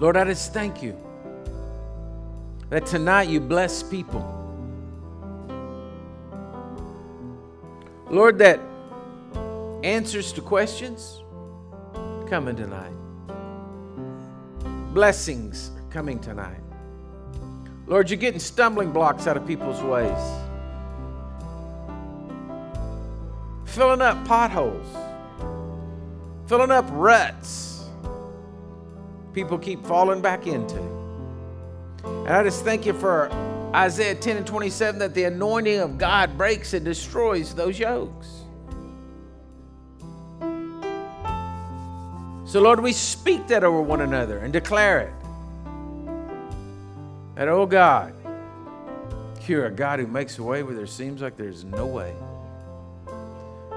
Lord, 0.00 0.16
I 0.16 0.24
just 0.24 0.54
thank 0.54 0.82
you 0.82 0.96
that 2.70 2.86
tonight 2.86 3.28
you 3.28 3.38
bless 3.38 3.82
people. 3.82 4.24
Lord, 8.08 8.38
that 8.38 8.60
answers 9.84 10.32
to 10.32 10.40
questions 10.40 11.22
coming 12.28 12.56
tonight. 12.56 12.92
Blessings 14.94 15.70
are 15.76 15.92
coming 15.92 16.18
tonight. 16.18 16.60
Lord, 17.86 18.08
you're 18.08 18.18
getting 18.18 18.40
stumbling 18.40 18.92
blocks 18.92 19.26
out 19.26 19.36
of 19.36 19.46
people's 19.46 19.82
ways. 19.82 20.10
Filling 23.66 24.00
up 24.00 24.24
potholes. 24.24 24.86
Filling 26.48 26.70
up 26.70 26.86
ruts. 26.90 27.69
People 29.32 29.58
keep 29.58 29.84
falling 29.86 30.20
back 30.20 30.46
into. 30.46 30.78
And 32.04 32.28
I 32.28 32.42
just 32.42 32.64
thank 32.64 32.86
you 32.86 32.92
for 32.92 33.30
Isaiah 33.74 34.14
10 34.14 34.38
and 34.38 34.46
27 34.46 34.98
that 34.98 35.14
the 35.14 35.24
anointing 35.24 35.78
of 35.78 35.98
God 35.98 36.36
breaks 36.36 36.74
and 36.74 36.84
destroys 36.84 37.54
those 37.54 37.78
yokes. 37.78 38.28
So, 42.44 42.60
Lord, 42.60 42.80
we 42.80 42.92
speak 42.92 43.46
that 43.46 43.62
over 43.62 43.80
one 43.80 44.00
another 44.00 44.38
and 44.38 44.52
declare 44.52 45.00
it. 45.00 45.12
That, 47.36 47.48
oh 47.48 47.64
God, 47.64 48.12
you're 49.50 49.66
a 49.66 49.70
God 49.70 49.98
who 49.98 50.06
makes 50.06 50.38
a 50.38 50.42
way 50.42 50.62
where 50.62 50.74
there 50.74 50.86
seems 50.86 51.20
like 51.20 51.36
there's 51.36 51.64
no 51.64 51.86
way. 51.86 52.14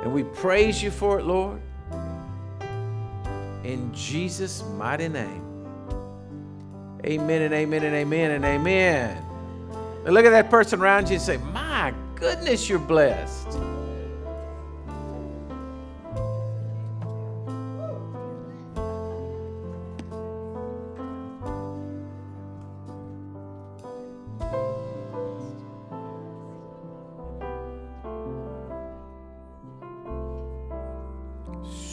And 0.02 0.14
we 0.14 0.24
praise 0.24 0.82
you 0.82 0.92
for 0.92 1.20
it, 1.20 1.26
Lord. 1.26 1.62
In 3.64 3.94
Jesus' 3.94 4.64
mighty 4.78 5.08
name. 5.08 5.42
Amen 7.06 7.42
and 7.42 7.54
amen 7.54 7.84
and 7.84 7.96
amen 7.96 8.32
and 8.32 8.46
amen. 8.46 9.26
Now 10.06 10.12
look 10.12 10.26
at 10.26 10.32
that 10.32 10.50
person 10.50 10.82
around 10.82 11.10
you 11.10 11.16
and 11.16 11.22
say, 11.22 11.38
My 11.38 11.94
goodness, 12.16 12.70
you're 12.70 12.80
blessed. 12.80 13.58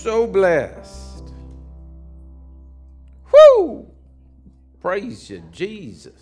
so 0.02 0.26
blessed. 0.26 0.79
Praise 5.00 5.30
you, 5.30 5.42
Jesus. 5.50 6.12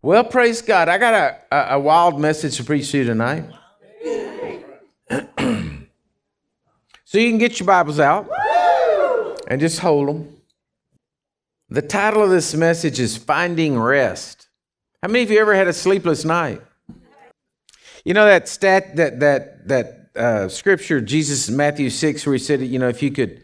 Well, 0.00 0.22
praise 0.22 0.62
God. 0.62 0.88
I 0.88 0.96
got 0.96 1.12
a, 1.12 1.36
a, 1.50 1.74
a 1.74 1.80
wild 1.80 2.20
message 2.20 2.56
to 2.58 2.64
preach 2.64 2.92
to 2.92 2.98
you 2.98 3.04
tonight. 3.04 3.50
so 7.04 7.18
you 7.18 7.28
can 7.30 7.38
get 7.38 7.58
your 7.58 7.66
Bibles 7.66 7.98
out 7.98 8.30
and 9.48 9.60
just 9.60 9.80
hold 9.80 10.08
them. 10.08 10.36
The 11.68 11.82
title 11.82 12.22
of 12.22 12.30
this 12.30 12.54
message 12.54 13.00
is 13.00 13.16
Finding 13.16 13.76
Rest. 13.76 14.48
How 15.02 15.08
many 15.08 15.24
of 15.24 15.32
you 15.32 15.40
ever 15.40 15.56
had 15.56 15.66
a 15.66 15.72
sleepless 15.72 16.24
night? 16.24 16.62
You 18.04 18.14
know 18.14 18.24
that 18.24 18.48
stat 18.48 18.94
that 18.96 19.18
that 19.18 19.66
that 19.66 20.10
uh, 20.14 20.48
scripture, 20.48 21.00
Jesus 21.00 21.50
Matthew 21.50 21.90
6, 21.90 22.24
where 22.24 22.34
he 22.34 22.38
said, 22.38 22.60
you 22.60 22.78
know, 22.78 22.88
if 22.88 23.02
you 23.02 23.10
could, 23.10 23.42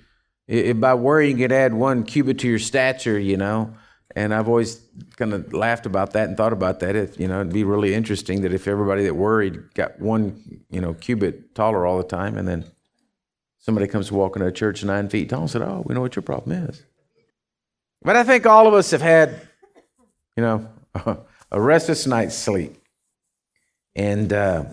if 0.48 0.78
by 0.78 0.94
worrying, 0.94 1.38
you 1.38 1.44
could 1.44 1.52
add 1.52 1.74
one 1.74 2.04
cubit 2.04 2.38
to 2.40 2.48
your 2.48 2.58
stature, 2.58 3.18
you 3.18 3.36
know. 3.36 3.74
And 4.14 4.32
I've 4.32 4.48
always 4.48 4.80
kind 5.16 5.34
of 5.34 5.52
laughed 5.52 5.84
about 5.84 6.12
that 6.12 6.28
and 6.28 6.36
thought 6.36 6.52
about 6.52 6.80
that. 6.80 6.96
If, 6.96 7.20
you 7.20 7.28
know, 7.28 7.40
it'd 7.40 7.52
be 7.52 7.64
really 7.64 7.94
interesting 7.94 8.42
that 8.42 8.54
if 8.54 8.66
everybody 8.66 9.04
that 9.04 9.14
worried 9.14 9.74
got 9.74 10.00
one, 10.00 10.62
you 10.70 10.80
know, 10.80 10.94
cubit 10.94 11.54
taller 11.54 11.84
all 11.84 11.98
the 11.98 12.04
time, 12.04 12.38
and 12.38 12.48
then 12.48 12.64
somebody 13.58 13.86
comes 13.86 14.10
walking 14.10 14.40
to 14.40 14.46
a 14.46 14.52
church 14.52 14.82
nine 14.84 15.08
feet 15.08 15.28
tall 15.28 15.42
and 15.42 15.50
said, 15.50 15.62
oh, 15.62 15.82
we 15.84 15.94
know 15.94 16.00
what 16.00 16.16
your 16.16 16.22
problem 16.22 16.64
is. 16.68 16.82
But 18.02 18.16
I 18.16 18.24
think 18.24 18.46
all 18.46 18.66
of 18.66 18.72
us 18.72 18.90
have 18.92 19.02
had, 19.02 19.48
you 20.36 20.42
know, 20.42 20.68
a 21.50 21.60
restless 21.60 22.06
night's 22.06 22.36
sleep. 22.36 22.76
And, 23.94 24.32
uh, 24.32 24.64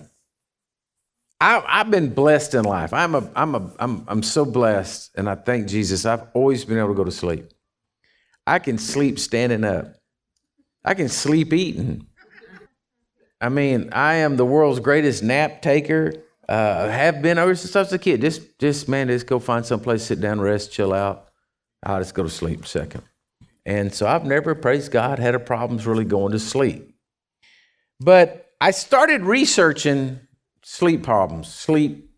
I, 1.43 1.79
have 1.79 1.91
been 1.91 2.13
blessed 2.13 2.53
in 2.53 2.63
life. 2.63 2.93
I'm 2.93 3.15
a, 3.15 3.29
I'm 3.35 3.55
a, 3.55 3.69
I'm, 3.77 4.05
I'm 4.07 4.23
so 4.23 4.45
blessed, 4.45 5.11
and 5.15 5.29
I 5.29 5.35
thank 5.35 5.67
Jesus. 5.67 6.05
I've 6.05 6.23
always 6.33 6.63
been 6.63 6.77
able 6.77 6.89
to 6.89 6.93
go 6.93 7.03
to 7.03 7.11
sleep. 7.11 7.51
I 8.47 8.59
can 8.59 8.77
sleep 8.77 9.19
standing 9.19 9.65
up. 9.65 9.95
I 10.85 10.93
can 10.93 11.09
sleep 11.09 11.51
eating. 11.51 12.07
I 13.41 13.49
mean, 13.49 13.89
I 13.91 14.15
am 14.15 14.37
the 14.37 14.45
world's 14.45 14.79
greatest 14.79 15.21
nap 15.21 15.61
taker. 15.61 16.13
Uh, 16.47 16.87
have 16.87 17.21
been 17.21 17.37
ever 17.37 17.55
since 17.55 17.75
I 17.75 17.79
was 17.81 17.91
a 17.91 17.99
kid. 17.99 18.21
Just, 18.21 18.57
just 18.57 18.87
man, 18.87 19.09
just 19.09 19.27
go 19.27 19.37
find 19.37 19.65
some 19.65 19.81
place, 19.81 20.03
sit 20.03 20.21
down, 20.21 20.39
rest, 20.39 20.71
chill 20.71 20.93
out. 20.93 21.27
I'll 21.83 21.99
just 21.99 22.13
go 22.13 22.23
to 22.23 22.29
sleep 22.29 22.63
a 22.63 22.67
second. 22.67 23.03
And 23.65 23.93
so 23.93 24.07
I've 24.07 24.25
never, 24.25 24.55
praise 24.55 24.87
God, 24.87 25.19
had 25.19 25.35
a 25.35 25.39
problems 25.39 25.85
really 25.85 26.05
going 26.05 26.31
to 26.31 26.39
sleep. 26.39 26.95
But 27.99 28.49
I 28.61 28.71
started 28.71 29.23
researching 29.23 30.21
sleep 30.63 31.03
problems, 31.03 31.47
sleep 31.53 32.09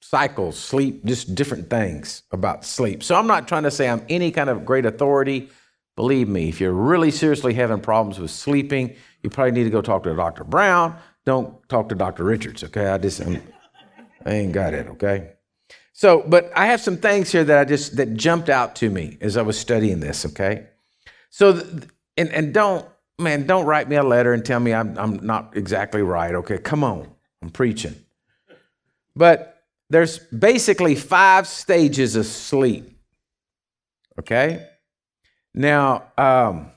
cycles, 0.00 0.58
sleep, 0.58 1.04
just 1.04 1.34
different 1.34 1.70
things 1.70 2.22
about 2.30 2.64
sleep. 2.64 3.02
So 3.02 3.14
I'm 3.14 3.26
not 3.26 3.48
trying 3.48 3.62
to 3.62 3.70
say 3.70 3.88
I'm 3.88 4.04
any 4.08 4.30
kind 4.30 4.50
of 4.50 4.64
great 4.64 4.84
authority. 4.84 5.48
Believe 5.96 6.28
me, 6.28 6.48
if 6.48 6.60
you're 6.60 6.72
really 6.72 7.10
seriously 7.10 7.54
having 7.54 7.80
problems 7.80 8.18
with 8.18 8.30
sleeping, 8.30 8.94
you 9.22 9.30
probably 9.30 9.52
need 9.52 9.64
to 9.64 9.70
go 9.70 9.80
talk 9.80 10.02
to 10.02 10.14
Dr. 10.14 10.44
Brown. 10.44 10.96
Don't 11.24 11.66
talk 11.68 11.88
to 11.88 11.94
Dr. 11.94 12.24
Richarz, 12.24 12.62
okay? 12.64 12.88
I 12.88 12.98
just 12.98 13.20
I'm, 13.20 13.40
I 14.26 14.34
ain't 14.34 14.52
got 14.52 14.74
it, 14.74 14.88
okay? 14.88 15.32
So, 15.94 16.22
but 16.26 16.52
I 16.54 16.66
have 16.66 16.80
some 16.80 16.98
things 16.98 17.32
here 17.32 17.44
that 17.44 17.58
I 17.58 17.64
just 17.64 17.96
that 17.96 18.14
jumped 18.14 18.50
out 18.50 18.76
to 18.76 18.90
me 18.90 19.16
as 19.20 19.36
I 19.36 19.42
was 19.42 19.58
studying 19.58 20.00
this, 20.00 20.26
okay? 20.26 20.66
So, 21.30 21.64
and 22.16 22.28
and 22.30 22.52
don't 22.52 22.86
man, 23.18 23.46
don't 23.46 23.64
write 23.64 23.88
me 23.88 23.96
a 23.96 24.02
letter 24.02 24.32
and 24.32 24.44
tell 24.44 24.60
me 24.60 24.74
I'm 24.74 24.98
I'm 24.98 25.24
not 25.24 25.56
exactly 25.56 26.02
right, 26.02 26.34
okay? 26.34 26.58
Come 26.58 26.84
on. 26.84 27.13
I'm 27.44 27.50
preaching. 27.50 27.94
But 29.14 29.62
there's 29.90 30.18
basically 30.18 30.94
five 30.94 31.46
stages 31.46 32.16
of 32.16 32.24
sleep. 32.24 32.90
Okay? 34.18 34.66
Now, 35.54 36.04
um, 36.16 36.70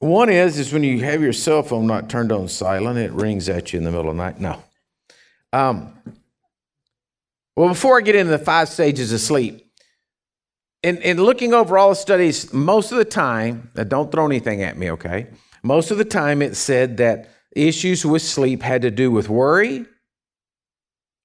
one 0.00 0.28
is 0.28 0.58
is 0.58 0.72
when 0.72 0.82
you 0.82 1.04
have 1.04 1.22
your 1.22 1.32
cell 1.32 1.62
phone 1.62 1.86
not 1.86 2.10
turned 2.10 2.32
on 2.32 2.48
silent, 2.48 2.98
it 2.98 3.12
rings 3.12 3.48
at 3.48 3.72
you 3.72 3.78
in 3.78 3.84
the 3.84 3.92
middle 3.92 4.10
of 4.10 4.16
the 4.16 4.22
night. 4.22 4.40
No. 4.40 4.60
Um, 5.52 5.94
well, 7.56 7.68
before 7.68 7.96
I 7.96 8.00
get 8.00 8.16
into 8.16 8.32
the 8.32 8.38
five 8.38 8.68
stages 8.68 9.12
of 9.12 9.20
sleep, 9.20 9.64
in, 10.82 10.96
in 10.98 11.16
looking 11.16 11.54
over 11.54 11.78
all 11.78 11.90
the 11.90 11.94
studies, 11.94 12.52
most 12.52 12.90
of 12.90 12.98
the 12.98 13.04
time, 13.04 13.70
don't 13.86 14.10
throw 14.10 14.26
anything 14.26 14.62
at 14.62 14.76
me, 14.76 14.90
okay? 14.90 15.28
Most 15.62 15.92
of 15.92 15.98
the 15.98 16.04
time 16.04 16.42
it 16.42 16.56
said 16.56 16.96
that 16.96 17.30
issues 17.54 18.04
with 18.04 18.22
sleep 18.22 18.62
had 18.62 18.82
to 18.82 18.90
do 18.90 19.10
with 19.10 19.28
worry 19.28 19.86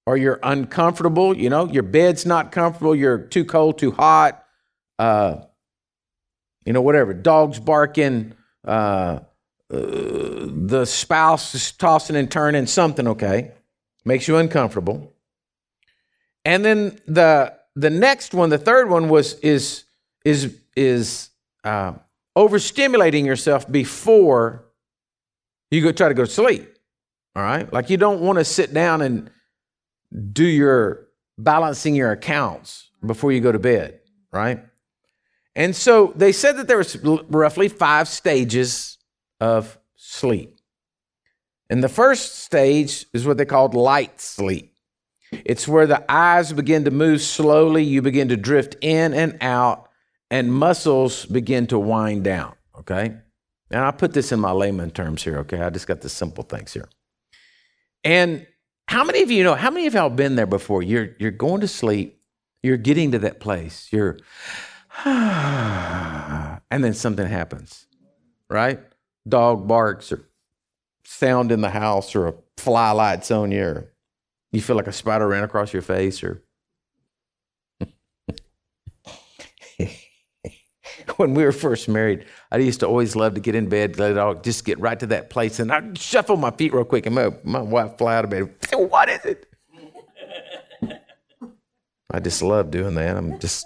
or 0.05 0.17
you're 0.17 0.39
uncomfortable, 0.43 1.35
you 1.35 1.49
know, 1.49 1.67
your 1.67 1.83
bed's 1.83 2.25
not 2.25 2.51
comfortable, 2.51 2.95
you're 2.95 3.19
too 3.19 3.45
cold, 3.45 3.77
too 3.77 3.91
hot, 3.91 4.43
uh, 4.99 5.37
you 6.65 6.73
know, 6.73 6.81
whatever, 6.81 7.13
dogs 7.13 7.59
barking, 7.59 8.33
uh, 8.65 9.19
uh, 9.19 9.19
the 9.71 10.85
spouse 10.85 11.55
is 11.55 11.71
tossing 11.71 12.15
and 12.15 12.29
turning, 12.29 12.65
something, 12.65 13.07
okay, 13.07 13.51
makes 14.05 14.27
you 14.27 14.37
uncomfortable. 14.37 15.13
And 16.45 16.63
then 16.63 16.99
the 17.07 17.57
the 17.75 17.89
next 17.89 18.33
one, 18.33 18.49
the 18.49 18.57
third 18.57 18.89
one 18.89 19.09
was 19.09 19.39
is 19.39 19.85
is 20.25 20.55
is 20.75 21.29
uh, 21.63 21.93
overstimulating 22.37 23.25
yourself 23.25 23.71
before 23.71 24.65
you 25.73 25.81
go 25.81 25.91
try 25.91 26.07
to 26.07 26.13
go 26.13 26.25
to 26.25 26.31
sleep. 26.31 26.69
All 27.35 27.43
right? 27.43 27.71
Like 27.71 27.89
you 27.89 27.97
don't 27.97 28.21
want 28.21 28.39
to 28.39 28.45
sit 28.45 28.73
down 28.73 29.01
and 29.01 29.29
do 30.31 30.45
your 30.45 31.07
balancing 31.37 31.95
your 31.95 32.11
accounts 32.11 32.91
before 33.05 33.31
you 33.31 33.41
go 33.41 33.51
to 33.51 33.59
bed, 33.59 33.99
right? 34.31 34.63
And 35.55 35.75
so 35.75 36.13
they 36.15 36.31
said 36.31 36.57
that 36.57 36.67
there 36.67 36.77
was 36.77 36.97
roughly 37.03 37.69
five 37.69 38.07
stages 38.07 38.97
of 39.39 39.77
sleep. 39.95 40.59
And 41.69 41.83
the 41.83 41.89
first 41.89 42.39
stage 42.39 43.05
is 43.13 43.25
what 43.25 43.37
they 43.37 43.45
called 43.45 43.73
light 43.73 44.21
sleep. 44.21 44.75
It's 45.31 45.67
where 45.67 45.87
the 45.87 46.03
eyes 46.11 46.53
begin 46.53 46.85
to 46.85 46.91
move 46.91 47.21
slowly, 47.21 47.83
you 47.83 48.01
begin 48.01 48.29
to 48.29 48.37
drift 48.37 48.75
in 48.81 49.13
and 49.13 49.37
out, 49.41 49.89
and 50.29 50.53
muscles 50.53 51.25
begin 51.25 51.65
to 51.67 51.79
wind 51.79 52.23
down, 52.23 52.53
okay? 52.77 53.15
And 53.73 53.83
I 53.83 53.89
put 53.89 54.13
this 54.13 54.31
in 54.31 54.39
my 54.39 54.51
layman 54.51 54.91
terms 54.91 55.23
here, 55.23 55.39
okay? 55.39 55.59
I 55.59 55.71
just 55.71 55.87
got 55.87 56.01
the 56.01 56.09
simple 56.09 56.43
things 56.43 56.73
here. 56.73 56.87
And 58.03 58.45
how 58.87 59.03
many 59.03 59.23
of 59.23 59.31
you 59.31 59.43
know, 59.43 59.55
how 59.55 59.71
many 59.71 59.87
of 59.87 59.95
y'all 59.95 60.11
been 60.11 60.35
there 60.35 60.45
before? 60.45 60.83
You're, 60.83 61.15
you're 61.17 61.31
going 61.31 61.61
to 61.61 61.67
sleep, 61.67 62.21
you're 62.61 62.77
getting 62.77 63.11
to 63.13 63.19
that 63.19 63.39
place, 63.39 63.87
you're, 63.91 64.19
and 65.05 66.61
then 66.69 66.93
something 66.93 67.25
happens, 67.25 67.87
right? 68.47 68.79
Dog 69.27 69.67
barks 69.67 70.11
or 70.11 70.29
sound 71.03 71.51
in 71.51 71.61
the 71.61 71.71
house 71.71 72.15
or 72.15 72.27
a 72.27 72.33
fly 72.57 72.91
lights 72.91 73.31
on 73.31 73.51
you 73.51 73.63
or 73.63 73.93
you 74.51 74.61
feel 74.61 74.75
like 74.75 74.85
a 74.85 74.93
spider 74.93 75.27
ran 75.27 75.43
across 75.43 75.73
your 75.73 75.81
face 75.81 76.23
or 76.23 76.43
when 81.17 81.33
we 81.33 81.43
were 81.43 81.51
first 81.51 81.87
married, 81.87 82.25
I 82.51 82.57
used 82.57 82.79
to 82.81 82.87
always 82.87 83.15
love 83.15 83.35
to 83.35 83.41
get 83.41 83.55
in 83.55 83.69
bed, 83.69 83.97
let 83.99 84.11
it 84.11 84.17
all 84.17 84.35
just 84.35 84.65
get 84.65 84.79
right 84.79 84.99
to 84.99 85.07
that 85.07 85.29
place, 85.29 85.59
and 85.59 85.71
I'd 85.71 85.97
shuffle 85.97 86.37
my 86.37 86.51
feet 86.51 86.73
real 86.73 86.83
quick, 86.83 87.05
and 87.05 87.15
my, 87.15 87.31
my 87.43 87.61
wife 87.61 87.97
fly 87.97 88.15
out 88.15 88.25
of 88.25 88.29
bed. 88.29 88.53
What 88.73 89.09
is 89.09 89.25
it? 89.25 89.49
I 92.11 92.19
just 92.19 92.43
love 92.43 92.69
doing 92.69 92.93
that. 92.95 93.17
I'm 93.17 93.39
just 93.39 93.65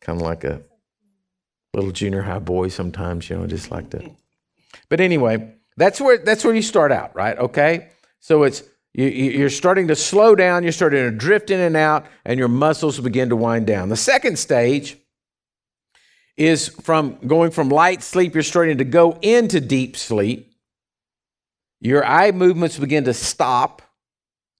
kind 0.00 0.20
of 0.20 0.26
like 0.26 0.42
a 0.42 0.60
little 1.72 1.92
junior 1.92 2.22
high 2.22 2.40
boy 2.40 2.68
sometimes, 2.68 3.30
you 3.30 3.36
know, 3.36 3.46
just 3.46 3.70
like 3.70 3.90
to. 3.90 4.10
But 4.88 5.00
anyway, 5.00 5.54
that's 5.76 6.00
where 6.00 6.18
that's 6.18 6.44
where 6.44 6.54
you 6.54 6.62
start 6.62 6.90
out, 6.90 7.14
right? 7.14 7.38
Okay, 7.38 7.90
so 8.18 8.42
it's 8.42 8.64
you, 8.94 9.06
you're 9.06 9.50
starting 9.50 9.86
to 9.88 9.94
slow 9.94 10.34
down, 10.34 10.64
you're 10.64 10.72
starting 10.72 11.04
to 11.04 11.16
drift 11.16 11.50
in 11.50 11.60
and 11.60 11.76
out, 11.76 12.06
and 12.24 12.38
your 12.38 12.48
muscles 12.48 12.98
begin 12.98 13.28
to 13.28 13.36
wind 13.36 13.66
down. 13.66 13.88
The 13.88 13.96
second 13.96 14.38
stage 14.38 14.96
is 16.38 16.68
from 16.68 17.18
going 17.26 17.50
from 17.50 17.68
light 17.68 18.02
sleep, 18.02 18.32
you're 18.32 18.44
starting 18.44 18.78
to 18.78 18.84
go 18.84 19.18
into 19.20 19.60
deep 19.60 19.96
sleep. 19.96 20.54
Your 21.80 22.04
eye 22.04 22.30
movements 22.30 22.78
begin 22.78 23.04
to 23.04 23.14
stop, 23.14 23.82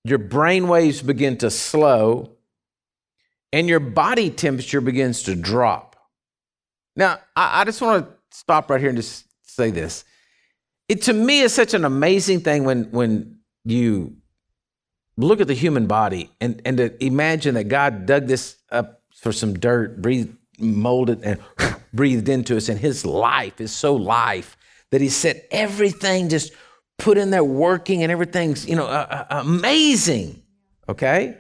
your 0.04 0.18
brain 0.18 0.68
waves 0.68 1.02
begin 1.02 1.38
to 1.38 1.50
slow, 1.50 2.32
and 3.52 3.68
your 3.68 3.80
body 3.80 4.30
temperature 4.30 4.80
begins 4.80 5.22
to 5.24 5.34
drop. 5.34 5.96
Now, 6.96 7.18
I, 7.34 7.62
I 7.62 7.64
just 7.64 7.80
want 7.80 8.06
to 8.06 8.36
stop 8.36 8.70
right 8.70 8.80
here 8.80 8.90
and 8.90 8.98
just 8.98 9.24
say 9.42 9.70
this. 9.70 10.04
It 10.88 11.02
to 11.02 11.12
me 11.12 11.40
is 11.40 11.52
such 11.52 11.74
an 11.74 11.84
amazing 11.84 12.40
thing 12.40 12.64
when 12.64 12.90
when 12.90 13.38
you 13.64 14.16
look 15.16 15.40
at 15.40 15.46
the 15.46 15.54
human 15.54 15.86
body 15.86 16.30
and, 16.40 16.62
and 16.64 16.76
to 16.78 17.04
imagine 17.04 17.54
that 17.54 17.64
God 17.64 18.06
dug 18.06 18.26
this 18.26 18.56
up 18.70 19.02
for 19.14 19.32
some 19.32 19.58
dirt, 19.58 20.00
breathed 20.00 20.34
molded 20.58 21.22
and 21.22 21.40
breathed 21.92 22.28
into 22.28 22.56
us. 22.56 22.68
And 22.68 22.78
his 22.78 23.04
life 23.04 23.60
is 23.60 23.72
so 23.72 23.94
life 23.94 24.56
that 24.90 25.00
he 25.00 25.08
said 25.08 25.42
everything 25.50 26.28
just 26.28 26.52
put 26.98 27.18
in 27.18 27.30
there 27.30 27.44
working 27.44 28.02
and 28.02 28.10
everything's, 28.10 28.66
you 28.68 28.76
know, 28.76 28.86
uh, 28.86 29.26
uh, 29.30 29.40
amazing. 29.40 30.42
Okay? 30.88 31.36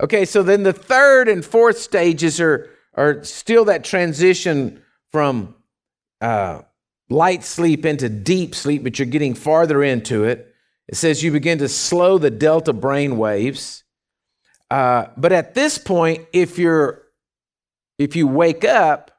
Okay, 0.00 0.24
so 0.24 0.42
then 0.42 0.62
the 0.62 0.72
third 0.72 1.28
and 1.28 1.44
fourth 1.44 1.78
stages 1.78 2.40
are, 2.40 2.70
are 2.94 3.22
still 3.24 3.64
that 3.66 3.84
transition 3.84 4.82
from 5.10 5.54
uh, 6.20 6.62
light 7.08 7.44
sleep 7.44 7.84
into 7.84 8.08
deep 8.08 8.54
sleep, 8.54 8.82
but 8.82 8.98
you're 8.98 9.06
getting 9.06 9.34
farther 9.34 9.82
into 9.82 10.24
it. 10.24 10.54
It 10.88 10.96
says 10.96 11.22
you 11.22 11.30
begin 11.30 11.58
to 11.58 11.68
slow 11.68 12.18
the 12.18 12.30
delta 12.30 12.72
brain 12.72 13.16
waves. 13.16 13.84
Uh, 14.70 15.06
but 15.16 15.32
at 15.32 15.54
this 15.54 15.78
point, 15.78 16.26
if 16.32 16.58
you're 16.58 17.01
if 17.98 18.16
you 18.16 18.26
wake 18.26 18.64
up, 18.64 19.10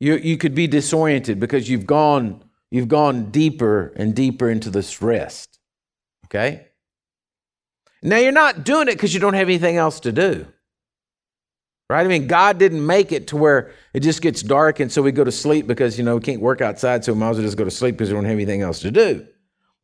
you, 0.00 0.16
you 0.16 0.36
could 0.36 0.54
be 0.54 0.66
disoriented 0.66 1.38
because 1.38 1.68
you've 1.68 1.86
gone, 1.86 2.42
you've 2.70 2.88
gone 2.88 3.30
deeper 3.30 3.92
and 3.96 4.14
deeper 4.14 4.50
into 4.50 4.68
this 4.68 5.00
rest. 5.00 5.60
Okay? 6.26 6.66
Now 8.02 8.16
you're 8.16 8.32
not 8.32 8.64
doing 8.64 8.88
it 8.88 8.94
because 8.94 9.14
you 9.14 9.20
don't 9.20 9.34
have 9.34 9.48
anything 9.48 9.76
else 9.76 10.00
to 10.00 10.12
do. 10.12 10.46
Right? 11.88 12.04
I 12.04 12.08
mean, 12.08 12.26
God 12.26 12.58
didn't 12.58 12.84
make 12.84 13.12
it 13.12 13.28
to 13.28 13.36
where 13.36 13.72
it 13.92 14.00
just 14.00 14.22
gets 14.22 14.42
dark 14.42 14.80
and 14.80 14.90
so 14.90 15.02
we 15.02 15.12
go 15.12 15.24
to 15.24 15.30
sleep 15.30 15.66
because, 15.66 15.98
you 15.98 16.04
know, 16.04 16.16
we 16.16 16.22
can't 16.22 16.40
work 16.40 16.60
outside, 16.60 17.04
so 17.04 17.12
we 17.12 17.18
might 17.18 17.30
as 17.30 17.36
well 17.36 17.46
just 17.46 17.58
go 17.58 17.64
to 17.64 17.70
sleep 17.70 17.96
because 17.96 18.08
we 18.08 18.14
don't 18.14 18.24
have 18.24 18.32
anything 18.32 18.62
else 18.62 18.80
to 18.80 18.90
do. 18.90 19.26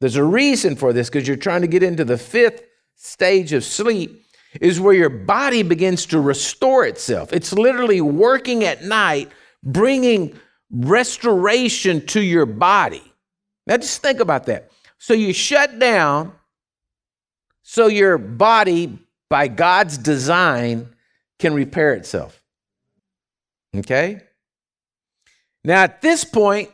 There's 0.00 0.16
a 0.16 0.24
reason 0.24 0.74
for 0.74 0.92
this 0.92 1.08
because 1.08 1.28
you're 1.28 1.36
trying 1.36 1.60
to 1.60 1.66
get 1.68 1.82
into 1.82 2.04
the 2.04 2.18
fifth 2.18 2.62
stage 2.96 3.52
of 3.52 3.62
sleep 3.62 4.24
is 4.60 4.80
where 4.80 4.94
your 4.94 5.10
body 5.10 5.62
begins 5.62 6.06
to 6.06 6.20
restore 6.20 6.86
itself. 6.86 7.32
It's 7.32 7.52
literally 7.52 8.00
working 8.00 8.64
at 8.64 8.84
night, 8.84 9.30
bringing 9.62 10.38
restoration 10.70 12.06
to 12.06 12.20
your 12.20 12.46
body. 12.46 13.02
Now, 13.66 13.76
just 13.76 14.02
think 14.02 14.20
about 14.20 14.46
that. 14.46 14.70
So 14.98 15.14
you 15.14 15.32
shut 15.32 15.78
down, 15.78 16.32
so 17.62 17.86
your 17.86 18.18
body, 18.18 18.98
by 19.28 19.48
God's 19.48 19.98
design, 19.98 20.88
can 21.38 21.54
repair 21.54 21.94
itself. 21.94 22.42
Okay? 23.76 24.22
Now, 25.64 25.82
at 25.82 26.00
this 26.00 26.24
point, 26.24 26.70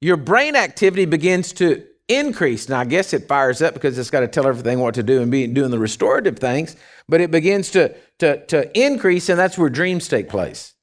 your 0.00 0.16
brain 0.16 0.56
activity 0.56 1.06
begins 1.06 1.52
to 1.54 1.84
increase. 2.08 2.68
Now, 2.68 2.80
I 2.80 2.84
guess 2.84 3.12
it 3.12 3.28
fires 3.28 3.62
up 3.62 3.74
because 3.74 3.98
it's 3.98 4.10
got 4.10 4.20
to 4.20 4.28
tell 4.28 4.46
everything 4.46 4.80
what 4.80 4.94
to 4.94 5.02
do 5.02 5.22
and 5.22 5.30
be 5.30 5.46
doing 5.46 5.70
the 5.70 5.78
restorative 5.78 6.38
things, 6.38 6.76
but 7.08 7.20
it 7.20 7.30
begins 7.30 7.70
to, 7.72 7.94
to, 8.18 8.44
to 8.46 8.78
increase, 8.78 9.28
and 9.28 9.38
that's 9.38 9.58
where 9.58 9.68
dreams 9.68 10.08
take 10.08 10.28
place. 10.28 10.74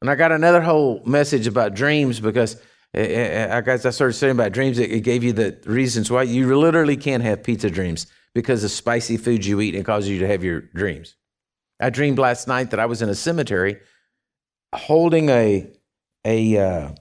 And 0.00 0.10
I 0.10 0.14
got 0.14 0.32
another 0.32 0.60
whole 0.60 1.02
message 1.06 1.46
about 1.46 1.74
dreams 1.74 2.20
because 2.20 2.60
as 2.94 3.86
I 3.86 3.90
started 3.90 4.14
saying 4.14 4.32
about 4.32 4.52
dreams, 4.52 4.78
it 4.78 5.02
gave 5.02 5.24
you 5.24 5.32
the 5.32 5.58
reasons 5.64 6.10
why 6.10 6.24
you 6.24 6.54
literally 6.58 6.96
can't 6.96 7.22
have 7.22 7.42
pizza 7.42 7.70
dreams 7.70 8.06
because 8.34 8.64
of 8.64 8.70
spicy 8.70 9.16
food 9.16 9.46
you 9.46 9.60
eat 9.60 9.74
and 9.74 9.84
causes 9.84 10.10
you 10.10 10.18
to 10.18 10.26
have 10.26 10.44
your 10.44 10.60
dreams. 10.60 11.16
I 11.80 11.90
dreamed 11.90 12.18
last 12.18 12.48
night 12.48 12.70
that 12.70 12.80
I 12.80 12.86
was 12.86 13.00
in 13.00 13.08
a 13.08 13.14
cemetery 13.14 13.80
holding 14.74 15.28
a, 15.28 15.70
a, 16.24 16.58
uh, 16.58 16.92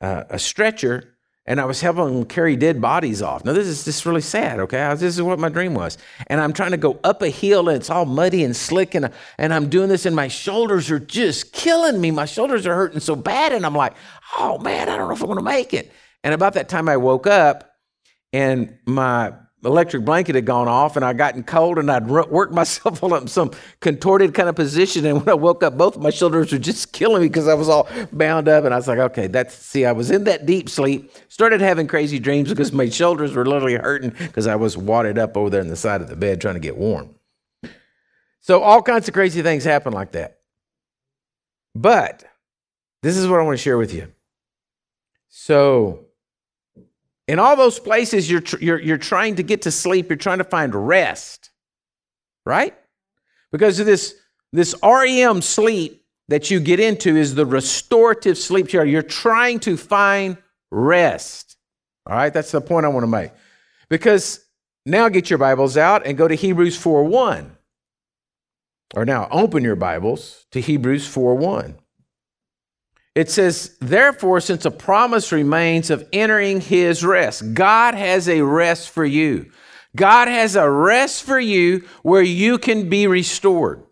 uh, 0.00 0.24
a 0.30 0.38
stretcher 0.38 1.13
and 1.46 1.60
I 1.60 1.64
was 1.66 1.80
helping 1.80 2.04
them 2.06 2.24
carry 2.24 2.56
dead 2.56 2.80
bodies 2.80 3.20
off. 3.20 3.44
Now, 3.44 3.52
this 3.52 3.66
is 3.66 3.84
just 3.84 4.06
really 4.06 4.22
sad, 4.22 4.60
okay? 4.60 4.88
This 4.94 5.02
is 5.02 5.22
what 5.22 5.38
my 5.38 5.50
dream 5.50 5.74
was. 5.74 5.98
And 6.28 6.40
I'm 6.40 6.52
trying 6.52 6.70
to 6.70 6.76
go 6.78 6.98
up 7.04 7.20
a 7.20 7.28
hill 7.28 7.68
and 7.68 7.76
it's 7.76 7.90
all 7.90 8.06
muddy 8.06 8.44
and 8.44 8.56
slick, 8.56 8.94
and, 8.94 9.10
and 9.38 9.52
I'm 9.52 9.68
doing 9.68 9.88
this, 9.88 10.06
and 10.06 10.16
my 10.16 10.28
shoulders 10.28 10.90
are 10.90 10.98
just 10.98 11.52
killing 11.52 12.00
me. 12.00 12.10
My 12.10 12.24
shoulders 12.24 12.66
are 12.66 12.74
hurting 12.74 13.00
so 13.00 13.14
bad, 13.14 13.52
and 13.52 13.66
I'm 13.66 13.74
like, 13.74 13.94
oh 14.38 14.58
man, 14.58 14.88
I 14.88 14.96
don't 14.96 15.08
know 15.08 15.14
if 15.14 15.22
I'm 15.22 15.28
gonna 15.28 15.42
make 15.42 15.74
it. 15.74 15.92
And 16.22 16.32
about 16.32 16.54
that 16.54 16.68
time, 16.68 16.88
I 16.88 16.96
woke 16.96 17.26
up, 17.26 17.70
and 18.32 18.78
my 18.86 19.34
electric 19.64 20.04
blanket 20.04 20.34
had 20.34 20.46
gone 20.46 20.68
off 20.68 20.96
and 20.96 21.04
I'd 21.04 21.18
gotten 21.18 21.42
cold 21.42 21.78
and 21.78 21.90
I'd 21.90 22.06
worked 22.06 22.52
myself 22.54 23.02
up 23.02 23.22
in 23.22 23.28
some 23.28 23.50
contorted 23.80 24.34
kind 24.34 24.48
of 24.48 24.56
position. 24.56 25.06
And 25.06 25.18
when 25.18 25.28
I 25.28 25.34
woke 25.34 25.62
up, 25.62 25.76
both 25.76 25.96
my 25.96 26.10
shoulders 26.10 26.52
were 26.52 26.58
just 26.58 26.92
killing 26.92 27.22
me 27.22 27.28
because 27.28 27.48
I 27.48 27.54
was 27.54 27.68
all 27.68 27.88
bound 28.12 28.48
up. 28.48 28.64
And 28.64 28.74
I 28.74 28.76
was 28.76 28.88
like, 28.88 28.98
okay, 28.98 29.26
that's, 29.26 29.54
see, 29.54 29.84
I 29.84 29.92
was 29.92 30.10
in 30.10 30.24
that 30.24 30.46
deep 30.46 30.68
sleep, 30.68 31.10
started 31.28 31.60
having 31.60 31.86
crazy 31.86 32.18
dreams 32.18 32.48
because 32.48 32.72
my 32.72 32.88
shoulders 32.88 33.34
were 33.34 33.46
literally 33.46 33.76
hurting 33.76 34.10
because 34.10 34.46
I 34.46 34.56
was 34.56 34.76
wadded 34.76 35.18
up 35.18 35.36
over 35.36 35.50
there 35.50 35.60
in 35.60 35.68
the 35.68 35.76
side 35.76 36.00
of 36.00 36.08
the 36.08 36.16
bed 36.16 36.40
trying 36.40 36.54
to 36.54 36.60
get 36.60 36.76
warm. 36.76 37.14
So 38.40 38.62
all 38.62 38.82
kinds 38.82 39.08
of 39.08 39.14
crazy 39.14 39.40
things 39.42 39.64
happen 39.64 39.92
like 39.92 40.12
that. 40.12 40.40
But 41.74 42.24
this 43.02 43.16
is 43.16 43.26
what 43.26 43.40
I 43.40 43.42
want 43.42 43.58
to 43.58 43.62
share 43.62 43.78
with 43.78 43.92
you. 43.92 44.12
So 45.28 46.03
in 47.26 47.38
all 47.38 47.56
those 47.56 47.78
places, 47.78 48.30
you're, 48.30 48.40
tr- 48.40 48.58
you're, 48.60 48.80
you're 48.80 48.98
trying 48.98 49.36
to 49.36 49.42
get 49.42 49.62
to 49.62 49.70
sleep, 49.70 50.08
you're 50.10 50.16
trying 50.16 50.38
to 50.38 50.44
find 50.44 50.74
rest, 50.74 51.50
right? 52.44 52.74
Because 53.50 53.80
of 53.80 53.86
this, 53.86 54.14
this 54.52 54.74
REM 54.82 55.40
sleep 55.42 56.04
that 56.28 56.50
you 56.50 56.60
get 56.60 56.80
into 56.80 57.16
is 57.16 57.34
the 57.34 57.46
restorative 57.46 58.38
sleep. 58.38 58.72
You're 58.72 59.02
trying 59.02 59.60
to 59.60 59.76
find 59.76 60.36
rest. 60.70 61.56
All 62.06 62.16
right, 62.16 62.32
that's 62.32 62.50
the 62.50 62.60
point 62.60 62.86
I 62.86 62.88
want 62.88 63.04
to 63.04 63.08
make. 63.08 63.32
Because 63.88 64.44
now 64.86 65.08
get 65.08 65.30
your 65.30 65.38
Bibles 65.38 65.76
out 65.76 66.06
and 66.06 66.16
go 66.18 66.28
to 66.28 66.34
Hebrews 66.34 66.76
4 66.76 67.04
1. 67.04 67.56
Or 68.94 69.04
now 69.04 69.28
open 69.30 69.64
your 69.64 69.76
Bibles 69.76 70.46
to 70.52 70.60
Hebrews 70.60 71.06
4 71.06 71.34
1. 71.34 71.76
It 73.14 73.30
says, 73.30 73.76
therefore, 73.80 74.40
since 74.40 74.64
a 74.64 74.70
promise 74.70 75.30
remains 75.30 75.90
of 75.90 76.08
entering 76.12 76.60
his 76.60 77.04
rest, 77.04 77.54
God 77.54 77.94
has 77.94 78.28
a 78.28 78.42
rest 78.42 78.90
for 78.90 79.04
you. 79.04 79.52
God 79.94 80.26
has 80.26 80.56
a 80.56 80.68
rest 80.68 81.22
for 81.22 81.38
you 81.38 81.86
where 82.02 82.22
you 82.22 82.58
can 82.58 82.88
be 82.88 83.06
restored. 83.06 83.84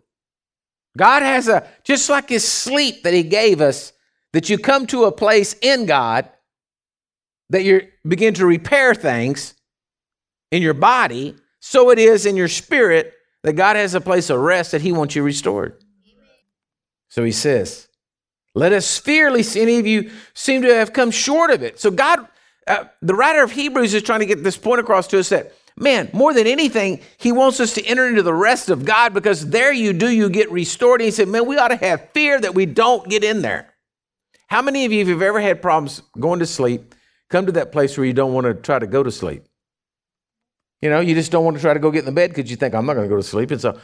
God 0.97 1.23
has 1.23 1.47
a, 1.47 1.67
just 1.83 2.09
like 2.09 2.29
his 2.29 2.45
sleep 2.45 3.03
that 3.03 3.13
he 3.13 3.23
gave 3.23 3.61
us, 3.61 3.93
that 4.33 4.49
you 4.49 4.57
come 4.57 4.85
to 4.87 5.05
a 5.05 5.11
place 5.11 5.55
in 5.61 5.85
God 5.85 6.29
that 7.49 7.63
you 7.63 7.87
begin 8.07 8.33
to 8.33 8.45
repair 8.45 8.95
things 8.95 9.53
in 10.51 10.61
your 10.61 10.73
body, 10.73 11.35
so 11.59 11.91
it 11.91 11.99
is 11.99 12.25
in 12.25 12.35
your 12.35 12.47
spirit 12.47 13.13
that 13.43 13.53
God 13.53 13.75
has 13.75 13.93
a 13.93 14.01
place 14.01 14.29
of 14.29 14.39
rest 14.39 14.71
that 14.71 14.81
he 14.81 14.91
wants 14.91 15.15
you 15.15 15.23
restored. 15.23 15.81
So 17.09 17.23
he 17.23 17.31
says, 17.31 17.87
let 18.55 18.73
us 18.73 18.85
see. 18.85 19.21
Any 19.21 19.79
of 19.79 19.87
you 19.87 20.11
seem 20.33 20.61
to 20.61 20.73
have 20.73 20.93
come 20.93 21.11
short 21.11 21.49
of 21.49 21.63
it. 21.63 21.79
So, 21.79 21.91
God, 21.91 22.27
uh, 22.67 22.85
the 23.01 23.15
writer 23.15 23.43
of 23.43 23.51
Hebrews 23.51 23.93
is 23.93 24.03
trying 24.03 24.19
to 24.19 24.25
get 24.25 24.43
this 24.43 24.57
point 24.57 24.79
across 24.79 25.07
to 25.07 25.19
us 25.19 25.29
that 25.29 25.53
man, 25.77 26.09
more 26.13 26.33
than 26.33 26.47
anything, 26.47 27.01
he 27.17 27.31
wants 27.31 27.59
us 27.59 27.73
to 27.73 27.85
enter 27.85 28.07
into 28.07 28.21
the 28.21 28.33
rest 28.33 28.69
of 28.69 28.85
God 28.85 29.13
because 29.13 29.49
there 29.49 29.73
you 29.73 29.93
do, 29.93 30.09
you 30.09 30.29
get 30.29 30.51
restored. 30.51 31.01
And 31.01 31.05
he 31.05 31.11
said, 31.11 31.27
man, 31.27 31.47
we 31.47 31.57
ought 31.57 31.69
to 31.69 31.75
have 31.75 32.09
fear 32.11 32.39
that 32.39 32.53
we 32.53 32.65
don't 32.65 33.07
get 33.09 33.23
in 33.23 33.41
there. 33.41 33.73
How 34.47 34.61
many 34.61 34.85
of 34.85 34.91
you, 34.91 35.03
you've 35.03 35.21
ever 35.21 35.41
had 35.41 35.61
problems 35.61 36.01
going 36.19 36.39
to 36.39 36.45
sleep, 36.45 36.93
come 37.29 37.47
to 37.47 37.51
that 37.53 37.71
place 37.71 37.97
where 37.97 38.05
you 38.05 38.13
don't 38.13 38.33
want 38.33 38.45
to 38.45 38.53
try 38.53 38.77
to 38.77 38.87
go 38.87 39.01
to 39.01 39.11
sleep? 39.11 39.45
You 40.81 40.89
know, 40.89 40.99
you 40.99 41.15
just 41.15 41.31
don't 41.31 41.45
want 41.45 41.57
to 41.57 41.61
try 41.61 41.73
to 41.73 41.79
go 41.79 41.91
get 41.91 41.99
in 41.99 42.05
the 42.05 42.11
bed 42.11 42.29
because 42.29 42.51
you 42.51 42.57
think, 42.57 42.75
I'm 42.75 42.85
not 42.85 42.93
going 42.93 43.05
to 43.05 43.09
go 43.09 43.15
to 43.15 43.23
sleep. 43.23 43.51
And 43.51 43.61
so 43.61 43.79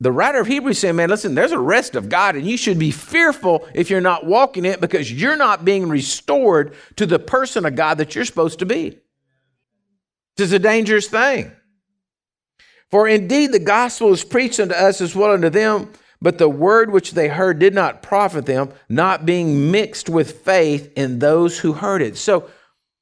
the 0.00 0.12
writer 0.12 0.40
of 0.40 0.46
Hebrews 0.46 0.78
saying, 0.78 0.96
man, 0.96 1.08
listen, 1.08 1.34
there's 1.34 1.52
a 1.52 1.58
rest 1.58 1.94
of 1.94 2.08
God, 2.08 2.34
and 2.34 2.46
you 2.46 2.56
should 2.56 2.78
be 2.78 2.90
fearful 2.90 3.66
if 3.74 3.90
you're 3.90 4.00
not 4.00 4.26
walking 4.26 4.64
it 4.64 4.80
because 4.80 5.10
you're 5.10 5.36
not 5.36 5.64
being 5.64 5.88
restored 5.88 6.74
to 6.96 7.06
the 7.06 7.18
person 7.18 7.64
of 7.64 7.76
God 7.76 7.98
that 7.98 8.14
you're 8.14 8.24
supposed 8.24 8.58
to 8.58 8.66
be. 8.66 8.98
This 10.36 10.46
is 10.46 10.52
a 10.52 10.58
dangerous 10.58 11.08
thing. 11.08 11.52
For 12.90 13.08
indeed 13.08 13.52
the 13.52 13.60
gospel 13.60 14.12
is 14.12 14.24
preached 14.24 14.60
unto 14.60 14.74
us 14.74 15.00
as 15.00 15.14
well 15.14 15.32
unto 15.32 15.48
them, 15.48 15.90
but 16.20 16.38
the 16.38 16.48
word 16.48 16.92
which 16.92 17.12
they 17.12 17.28
heard 17.28 17.58
did 17.58 17.74
not 17.74 18.02
profit 18.02 18.46
them, 18.46 18.72
not 18.88 19.26
being 19.26 19.70
mixed 19.70 20.08
with 20.08 20.40
faith 20.40 20.92
in 20.96 21.18
those 21.18 21.58
who 21.58 21.72
heard 21.72 22.02
it. 22.02 22.16
So 22.16 22.50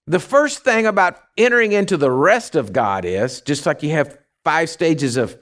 the 0.06 0.18
first 0.18 0.64
thing 0.64 0.86
about 0.86 1.20
entering 1.38 1.72
into 1.72 1.96
the 1.96 2.10
rest 2.10 2.54
of 2.54 2.72
God 2.72 3.04
is 3.04 3.40
just 3.40 3.64
like 3.64 3.82
you 3.82 3.90
have 3.90 4.18
five 4.44 4.68
stages 4.68 5.16
of 5.16 5.38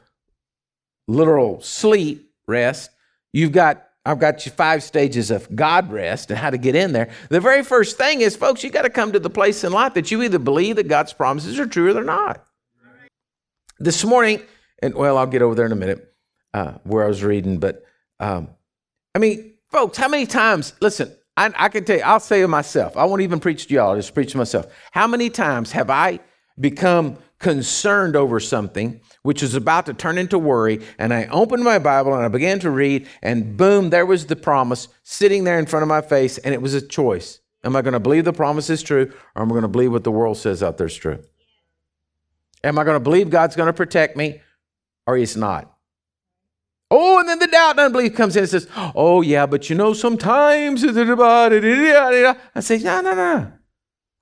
literal 1.10 1.60
sleep 1.60 2.30
rest, 2.46 2.90
you've 3.32 3.52
got 3.52 3.86
I've 4.06 4.18
got 4.18 4.46
you 4.46 4.52
five 4.52 4.82
stages 4.82 5.30
of 5.30 5.54
God 5.54 5.92
rest 5.92 6.30
and 6.30 6.38
how 6.38 6.48
to 6.48 6.56
get 6.56 6.74
in 6.74 6.92
there. 6.92 7.10
The 7.28 7.40
very 7.40 7.62
first 7.62 7.98
thing 7.98 8.22
is, 8.22 8.34
folks, 8.34 8.64
you 8.64 8.70
got 8.70 8.82
to 8.82 8.90
come 8.90 9.12
to 9.12 9.20
the 9.20 9.28
place 9.28 9.62
in 9.62 9.72
life 9.72 9.92
that 9.94 10.10
you 10.10 10.22
either 10.22 10.38
believe 10.38 10.76
that 10.76 10.88
God's 10.88 11.12
promises 11.12 11.58
are 11.58 11.66
true 11.66 11.90
or 11.90 11.92
they're 11.92 12.02
not. 12.02 12.42
This 13.78 14.02
morning, 14.04 14.40
and 14.82 14.94
well, 14.94 15.18
I'll 15.18 15.26
get 15.26 15.42
over 15.42 15.54
there 15.54 15.66
in 15.66 15.72
a 15.72 15.76
minute 15.76 16.14
uh, 16.54 16.72
where 16.84 17.04
I 17.04 17.08
was 17.08 17.22
reading, 17.22 17.58
but 17.58 17.84
um, 18.20 18.48
I 19.14 19.18
mean, 19.18 19.54
folks, 19.70 19.98
how 19.98 20.08
many 20.08 20.26
times, 20.26 20.72
listen, 20.80 21.14
I, 21.36 21.52
I 21.56 21.68
can 21.68 21.84
tell 21.84 21.98
you, 21.98 22.02
I'll 22.02 22.20
say 22.20 22.42
it 22.42 22.48
myself. 22.48 22.96
I 22.96 23.04
won't 23.04 23.22
even 23.22 23.38
preach 23.38 23.66
to 23.66 23.74
y'all, 23.74 23.90
I'll 23.90 23.96
just 23.96 24.14
preach 24.14 24.32
to 24.32 24.38
myself. 24.38 24.66
How 24.92 25.06
many 25.06 25.28
times 25.28 25.72
have 25.72 25.90
I 25.90 26.20
become 26.58 27.18
concerned 27.40 28.14
over 28.14 28.38
something 28.38 29.00
which 29.22 29.42
was 29.42 29.54
about 29.54 29.86
to 29.86 29.94
turn 29.94 30.16
into 30.16 30.38
worry. 30.38 30.80
And 30.98 31.12
I 31.12 31.26
opened 31.26 31.64
my 31.64 31.78
Bible 31.78 32.14
and 32.14 32.24
I 32.24 32.28
began 32.28 32.60
to 32.60 32.70
read, 32.70 33.08
and 33.22 33.56
boom, 33.56 33.90
there 33.90 34.06
was 34.06 34.26
the 34.26 34.36
promise 34.36 34.88
sitting 35.02 35.44
there 35.44 35.58
in 35.58 35.66
front 35.66 35.82
of 35.82 35.88
my 35.88 36.02
face, 36.02 36.38
and 36.38 36.54
it 36.54 36.62
was 36.62 36.74
a 36.74 36.86
choice. 36.86 37.40
Am 37.64 37.76
I 37.76 37.82
going 37.82 37.92
to 37.92 38.00
believe 38.00 38.24
the 38.24 38.32
promise 38.32 38.70
is 38.70 38.82
true, 38.82 39.12
or 39.34 39.42
am 39.42 39.48
I 39.48 39.52
going 39.52 39.62
to 39.62 39.68
believe 39.68 39.92
what 39.92 40.04
the 40.04 40.12
world 40.12 40.38
says 40.38 40.62
out 40.62 40.78
there 40.78 40.86
is 40.86 40.96
true? 40.96 41.22
Am 42.62 42.78
I 42.78 42.84
going 42.84 42.96
to 42.96 43.00
believe 43.00 43.28
God's 43.30 43.56
going 43.56 43.66
to 43.66 43.72
protect 43.72 44.16
me, 44.16 44.40
or 45.06 45.16
He's 45.16 45.36
not? 45.36 45.70
Oh, 46.90 47.20
and 47.20 47.28
then 47.28 47.38
the 47.38 47.46
doubt 47.46 47.72
and 47.72 47.80
unbelief 47.80 48.14
comes 48.14 48.34
in 48.36 48.42
and 48.42 48.50
says, 48.50 48.66
Oh, 48.94 49.20
yeah, 49.20 49.46
but 49.46 49.70
you 49.70 49.76
know, 49.76 49.92
sometimes. 49.92 50.82
I 50.84 52.60
say, 52.60 52.78
No, 52.78 53.00
no, 53.00 53.14
no. 53.14 53.52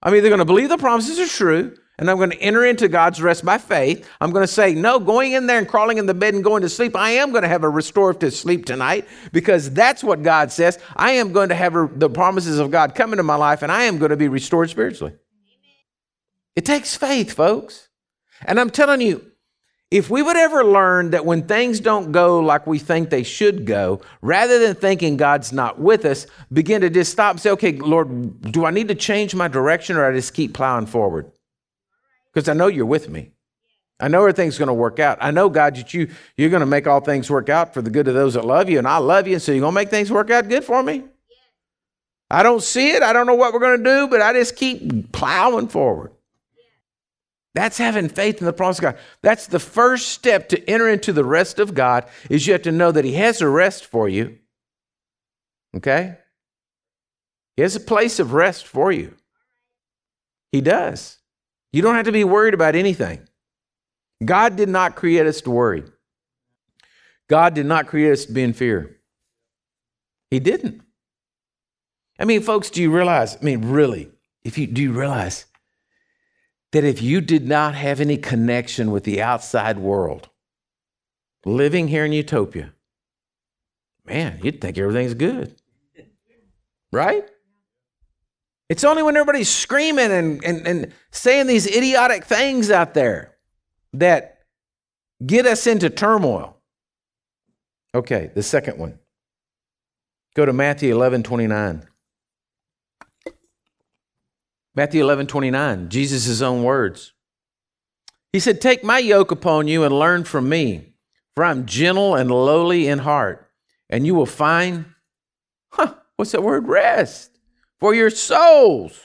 I'm 0.03 0.15
either 0.15 0.29
going 0.29 0.39
to 0.41 0.45
believe 0.45 0.69
the 0.69 0.79
promises 0.79 1.19
are 1.19 1.27
true, 1.27 1.75
and 1.99 2.09
I'm 2.09 2.17
going 2.17 2.31
to 2.31 2.41
enter 2.41 2.65
into 2.65 2.89
God's 2.89 3.21
rest 3.21 3.45
by 3.45 3.59
faith. 3.59 4.09
I'm 4.21 4.31
going 4.31 4.45
to 4.45 4.53
say, 4.53 4.73
no, 4.73 5.01
going 5.01 5.33
in 5.33 5.47
there 5.47 5.59
and 5.59 5.67
crawling 5.67 5.99
in 5.99 6.07
the 6.07 6.15
bed 6.15 6.35
and 6.35 6.45
going 6.45 6.63
to 6.63 6.69
sleep, 6.69 6.95
I 6.95 7.11
am 7.11 7.33
going 7.33 7.43
to 7.43 7.49
have 7.49 7.65
a 7.65 7.69
restorative 7.69 8.35
sleep 8.35 8.67
tonight 8.67 9.09
because 9.33 9.71
that's 9.73 10.05
what 10.05 10.23
God 10.23 10.53
says. 10.53 10.79
I 10.95 11.13
am 11.13 11.33
going 11.33 11.49
to 11.49 11.57
have 11.57 11.99
the 11.99 12.09
promises 12.09 12.61
of 12.61 12.71
God 12.71 12.95
come 12.95 13.13
into 13.13 13.25
my 13.25 13.35
life 13.35 13.63
and 13.63 13.73
I 13.73 13.85
am 13.85 13.99
going 13.99 14.11
to 14.11 14.17
be 14.17 14.29
restored 14.29 14.71
spiritually. 14.71 15.15
It 16.55 16.65
takes 16.65 16.97
faith, 16.97 17.33
folks. 17.33 17.89
And 18.45 18.61
I'm 18.61 18.71
telling 18.71 19.01
you, 19.01 19.25
if 19.91 20.11
we 20.11 20.23
would 20.23 20.37
ever 20.37 20.65
learn 20.65 21.11
that 21.11 21.25
when 21.25 21.49
things 21.49 21.81
don't 21.81 22.13
go 22.13 22.41
like 22.41 22.67
we 22.67 22.79
think 22.79 23.11
they 23.11 23.23
should 23.23 23.65
go, 23.65 24.03
rather 24.21 24.59
than 24.59 24.75
thinking 24.75 25.17
God's 25.17 25.53
not 25.53 25.81
with 25.81 26.05
us, 26.05 26.27
begin 26.53 26.83
to 26.83 26.91
just 26.91 27.11
stop 27.11 27.33
and 27.33 27.41
say, 27.41 27.51
okay, 27.51 27.73
Lord, 27.73 28.53
do 28.53 28.67
I 28.67 28.71
need 28.71 28.89
to 28.89 28.95
change 28.95 29.35
my 29.35 29.49
direction 29.49 29.97
or 29.97 30.05
I 30.05 30.13
just 30.13 30.35
keep 30.35 30.53
plowing 30.53 30.87
forward? 30.87 31.33
Because 32.33 32.49
I 32.49 32.53
know 32.53 32.67
you're 32.67 32.87
with 32.87 33.09
me. 33.09 33.33
I 34.01 34.09
know 34.09 34.21
everything's 34.21 34.59
going 34.59 34.69
to 34.69 34.75
work 34.75 35.01
out. 35.01 35.19
I 35.21 35.33
know, 35.33 35.49
God, 35.49 35.75
that 35.77 35.93
you, 35.93 36.09
you're 36.37 36.51
going 36.51 36.61
to 36.61 36.67
make 36.67 36.87
all 36.87 37.01
things 37.01 37.29
work 37.31 37.49
out 37.49 37.75
for 37.75 37.83
the 37.83 37.91
good 37.91 38.07
of 38.07 38.15
those 38.15 38.35
that 38.35 38.45
love 38.45 38.71
you, 38.71 38.79
and 38.79 38.87
I 38.87 38.99
love 38.99 39.27
you, 39.27 39.35
And 39.35 39.43
so 39.43 39.53
you're 39.53 39.61
going 39.61 39.73
to 39.73 39.75
make 39.75 39.91
things 39.91 40.13
work 40.13 40.31
out 40.31 40.49
good 40.49 40.65
for 40.65 40.83
me. 40.83 41.05
I 42.31 42.43
don't 42.43 42.63
see 42.63 42.91
it. 42.91 43.03
I 43.03 43.13
don't 43.13 43.27
know 43.27 43.35
what 43.35 43.53
we're 43.53 43.61
going 43.61 43.79
to 43.79 43.85
do, 43.85 44.09
but 44.09 44.21
I 44.21 44.33
just 44.35 44.55
keep 44.55 45.13
plowing 45.13 45.69
forward. 45.69 46.13
That's 47.55 47.79
having 47.79 48.09
faith 48.09 48.39
in 48.39 48.47
the 48.47 48.53
promise 48.53 48.79
of 48.79 48.83
God. 48.83 48.99
That's 49.23 49.47
the 49.47 49.59
first 49.59 50.09
step 50.09 50.49
to 50.51 50.71
enter 50.71 50.89
into 50.89 51.13
the 51.13 51.25
rest 51.25 51.59
of 51.59 51.75
God 51.75 52.07
is 52.31 52.47
you 52.47 52.53
have 52.53 52.63
to 52.63 52.73
know 52.73 52.93
that 52.93 53.05
He 53.05 53.15
has 53.15 53.41
a 53.41 53.49
rest 53.49 53.87
for 53.87 54.09
you. 54.09 54.39
Okay? 55.75 56.19
He 57.57 57.63
has 57.63 57.75
a 57.75 57.81
place 57.81 58.21
of 58.21 58.35
rest 58.35 58.67
for 58.67 58.93
you. 58.93 59.15
He 60.53 60.61
does. 60.61 61.19
You 61.73 61.83
don't 61.83 61.95
have 61.95 62.07
to 62.07 62.13
be 62.13 62.25
worried 62.25 62.55
about 62.55 62.75
anything. 62.75 63.29
God 64.25 64.57
did 64.57 64.69
not 64.69 64.97
create 64.97 65.27
us 65.27 65.41
to 65.43 65.51
worry. 65.51 65.85
God 67.29 67.55
did 67.55 67.67
not 67.67 67.87
create 67.87 68.13
us 68.13 68.25
to 68.25 68.33
be 68.33 68.43
in 68.43 68.53
fear. 68.53 68.97
He 70.31 70.41
didn't. 70.41 70.83
I 72.19 72.25
mean, 72.25 72.43
folks, 72.43 72.71
do 72.71 72.83
you 72.83 72.91
realize? 72.91 73.37
I 73.37 73.45
mean, 73.45 73.71
really, 73.71 74.11
if 74.43 74.59
you 74.59 74.67
do 74.67 74.83
you 74.83 74.93
realize 74.93 75.47
that 76.73 76.85
if 76.85 77.01
you 77.01 77.21
did 77.21 77.47
not 77.47 77.75
have 77.75 78.01
any 78.01 78.17
connection 78.17 78.91
with 78.91 79.05
the 79.05 79.23
outside 79.23 79.79
world, 79.79 80.29
living 81.45 81.89
here 81.89 82.05
in 82.05 82.13
Utopia, 82.13 82.73
man, 84.05 84.41
you'd 84.43 84.61
think 84.61 84.77
everything's 84.77 85.15
good. 85.15 85.55
Right? 86.91 87.29
It's 88.69 88.85
only 88.85 89.03
when 89.03 89.17
everybody's 89.17 89.49
screaming 89.49 90.13
and, 90.13 90.45
and, 90.45 90.67
and 90.67 90.93
saying 91.11 91.47
these 91.47 91.67
idiotic 91.67 92.25
things 92.25 92.71
out 92.71 92.95
there 92.95 93.37
that 93.95 94.41
get 95.25 95.47
us 95.47 95.67
into 95.67 95.89
turmoil. 95.89 96.57
Okay, 97.95 98.31
the 98.35 98.43
second 98.43 98.79
one. 98.79 98.99
Go 100.35 100.45
to 100.45 100.53
Matthew 100.53 100.95
11 100.95 101.23
29. 101.23 101.87
Matthew 104.75 105.03
11 105.03 105.27
29, 105.27 105.89
Jesus' 105.89 106.43
own 106.43 106.63
words. 106.63 107.15
He 108.33 108.39
said, 108.39 108.61
Take 108.61 108.85
my 108.85 108.99
yoke 108.99 109.31
upon 109.31 109.67
you 109.67 109.83
and 109.83 109.99
learn 109.99 110.25
from 110.25 110.49
me, 110.49 110.93
for 111.35 111.43
I'm 111.43 111.65
gentle 111.65 112.15
and 112.15 112.31
lowly 112.31 112.87
in 112.87 113.01
heart, 113.01 113.51
and 113.89 114.07
you 114.07 114.15
will 114.15 114.27
find, 114.27 114.85
huh, 115.71 115.95
what's 116.17 116.33
that 116.33 116.43
word? 116.43 116.69
Rest 116.69 117.38
for 117.81 117.95
your 117.95 118.11
souls. 118.11 119.01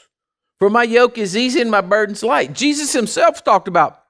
For 0.59 0.69
my 0.69 0.83
yoke 0.83 1.17
is 1.17 1.35
easy 1.35 1.61
and 1.61 1.71
my 1.71 1.81
burden's 1.81 2.23
light. 2.23 2.53
Jesus 2.53 2.93
himself 2.93 3.43
talked 3.43 3.67
about 3.67 4.03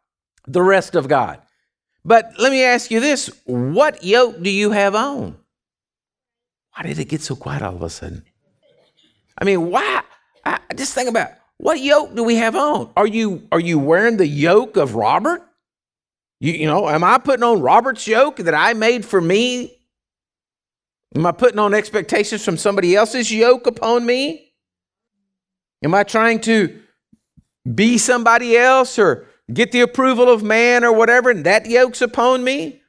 the 0.48 0.62
rest 0.62 0.96
of 0.96 1.08
God. 1.08 1.42
But 2.06 2.34
let 2.38 2.52
me 2.52 2.64
ask 2.64 2.92
you 2.92 3.00
this 3.00 3.30
what 3.46 4.04
yoke 4.04 4.42
do 4.42 4.50
you 4.50 4.72
have 4.72 4.94
on? 4.94 5.38
Why 6.76 6.84
did 6.84 7.00
it 7.00 7.06
get 7.06 7.22
so 7.22 7.36
quiet 7.36 7.62
all 7.62 7.76
of 7.76 7.82
a 7.82 7.90
sudden? 7.90 8.26
I 9.38 9.46
mean, 9.46 9.70
why? 9.70 10.02
I 10.46 10.60
just 10.76 10.94
think 10.94 11.10
about 11.10 11.32
what 11.58 11.80
yoke 11.80 12.16
do 12.16 12.24
we 12.24 12.36
have 12.36 12.56
on? 12.56 12.92
Are 12.98 13.08
you 13.08 13.48
are 13.52 13.60
you 13.60 13.80
wearing 13.80 14.18
the 14.18 14.28
yoke 14.28 14.76
of 14.76 14.96
Robert? 14.96 15.42
You, 16.40 16.54
you 16.54 16.66
know, 16.66 16.90
am 16.90 17.04
I 17.04 17.20
putting 17.20 17.44
on 17.44 17.62
Robert's 17.62 18.06
yoke 18.06 18.38
that 18.38 18.54
I 18.54 18.74
made 18.74 19.06
for 19.06 19.22
me? 19.22 19.78
Am 21.16 21.26
I 21.26 21.32
putting 21.32 21.60
on 21.60 21.74
expectations 21.74 22.44
from 22.44 22.58
somebody 22.58 22.96
else's 22.96 23.32
yoke 23.32 23.68
upon 23.68 24.06
me? 24.06 24.53
Am 25.84 25.94
I 25.94 26.04
trying 26.04 26.40
to 26.42 26.80
be 27.74 27.98
somebody 27.98 28.58
else 28.58 28.98
or 28.98 29.28
get 29.54 29.72
the 29.72 29.82
approval 29.82 30.30
of 30.30 30.44
man 30.44 30.84
or 30.84 30.94
whatever, 30.94 31.30
and 31.30 31.46
that 31.46 31.66
yoke's 31.66 32.02
upon 32.02 32.44
me? 32.44 32.82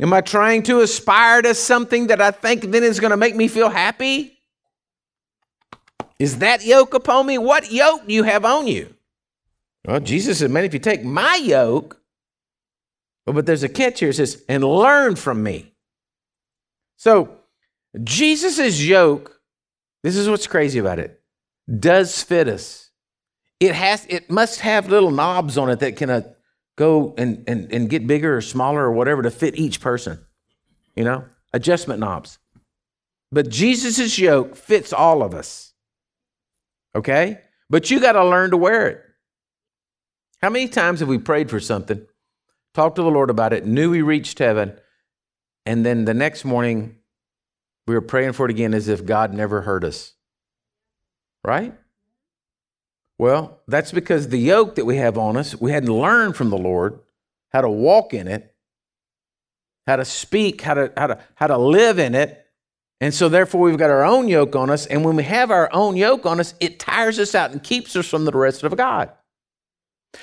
Am 0.00 0.12
I 0.12 0.20
trying 0.20 0.62
to 0.64 0.80
aspire 0.80 1.42
to 1.42 1.54
something 1.54 2.06
that 2.06 2.20
I 2.20 2.30
think 2.30 2.62
then 2.62 2.84
is 2.84 3.00
going 3.00 3.10
to 3.10 3.16
make 3.16 3.34
me 3.34 3.48
feel 3.48 3.68
happy? 3.68 4.38
Is 6.18 6.38
that 6.38 6.64
yoke 6.64 6.94
upon 6.94 7.26
me? 7.26 7.38
What 7.38 7.70
yoke 7.70 8.06
do 8.06 8.14
you 8.14 8.22
have 8.22 8.44
on 8.44 8.66
you? 8.66 8.94
Well, 9.86 10.00
Jesus 10.00 10.38
said, 10.38 10.50
Man, 10.50 10.64
if 10.64 10.72
you 10.72 10.80
take 10.80 11.04
my 11.04 11.36
yoke, 11.36 12.00
but 13.32 13.46
there's 13.46 13.62
a 13.62 13.68
catch 13.68 14.00
here. 14.00 14.10
It 14.10 14.14
says, 14.14 14.42
and 14.48 14.64
learn 14.64 15.16
from 15.16 15.42
me. 15.42 15.74
So, 16.96 17.36
Jesus' 18.02 18.82
yoke, 18.82 19.40
this 20.02 20.16
is 20.16 20.28
what's 20.28 20.46
crazy 20.46 20.78
about 20.78 20.98
it 20.98 21.17
does 21.68 22.22
fit 22.22 22.48
us. 22.48 22.90
It 23.60 23.74
has 23.74 24.06
it 24.08 24.30
must 24.30 24.60
have 24.60 24.88
little 24.88 25.10
knobs 25.10 25.58
on 25.58 25.68
it 25.70 25.80
that 25.80 25.96
can 25.96 26.10
uh, 26.10 26.22
go 26.76 27.14
and, 27.18 27.44
and, 27.48 27.72
and 27.72 27.90
get 27.90 28.06
bigger 28.06 28.36
or 28.36 28.40
smaller 28.40 28.84
or 28.84 28.92
whatever 28.92 29.22
to 29.22 29.30
fit 29.30 29.56
each 29.56 29.80
person. 29.80 30.24
You 30.94 31.04
know, 31.04 31.24
adjustment 31.52 32.00
knobs. 32.00 32.38
But 33.30 33.48
Jesus' 33.48 34.18
yoke 34.18 34.56
fits 34.56 34.92
all 34.92 35.22
of 35.22 35.34
us. 35.34 35.72
Okay? 36.94 37.40
But 37.68 37.90
you 37.90 38.00
got 38.00 38.12
to 38.12 38.24
learn 38.24 38.50
to 38.50 38.56
wear 38.56 38.88
it. 38.88 39.04
How 40.40 40.50
many 40.50 40.68
times 40.68 41.00
have 41.00 41.08
we 41.08 41.18
prayed 41.18 41.50
for 41.50 41.60
something, 41.60 42.06
talked 42.72 42.96
to 42.96 43.02
the 43.02 43.10
Lord 43.10 43.28
about 43.28 43.52
it, 43.52 43.66
knew 43.66 43.90
we 43.90 44.02
reached 44.02 44.38
heaven, 44.38 44.78
and 45.66 45.84
then 45.84 46.04
the 46.04 46.14
next 46.14 46.44
morning 46.44 46.96
we 47.86 47.94
were 47.94 48.00
praying 48.00 48.32
for 48.32 48.46
it 48.46 48.50
again 48.50 48.72
as 48.72 48.88
if 48.88 49.04
God 49.04 49.34
never 49.34 49.62
heard 49.62 49.84
us? 49.84 50.14
Right? 51.48 51.72
Well, 53.16 53.62
that's 53.66 53.90
because 53.90 54.28
the 54.28 54.38
yoke 54.38 54.74
that 54.74 54.84
we 54.84 54.98
have 54.98 55.16
on 55.16 55.38
us, 55.38 55.58
we 55.58 55.72
hadn't 55.72 55.90
learned 55.90 56.36
from 56.36 56.50
the 56.50 56.58
Lord 56.58 57.00
how 57.48 57.62
to 57.62 57.70
walk 57.70 58.12
in 58.12 58.28
it, 58.28 58.54
how 59.86 59.96
to 59.96 60.04
speak, 60.04 60.60
how 60.60 60.74
to, 60.74 60.92
how 60.94 61.06
to, 61.06 61.18
how 61.36 61.46
to 61.46 61.56
live 61.56 61.98
in 61.98 62.14
it. 62.14 62.44
And 63.00 63.14
so, 63.14 63.30
therefore, 63.30 63.62
we've 63.62 63.78
got 63.78 63.88
our 63.88 64.04
own 64.04 64.28
yoke 64.28 64.54
on 64.56 64.68
us. 64.68 64.84
And 64.84 65.06
when 65.06 65.16
we 65.16 65.22
have 65.22 65.50
our 65.50 65.70
own 65.72 65.96
yoke 65.96 66.26
on 66.26 66.38
us, 66.38 66.52
it 66.60 66.78
tires 66.78 67.18
us 67.18 67.34
out 67.34 67.52
and 67.52 67.62
keeps 67.62 67.96
us 67.96 68.06
from 68.06 68.26
the 68.26 68.32
rest 68.32 68.62
of 68.62 68.76
God. 68.76 69.10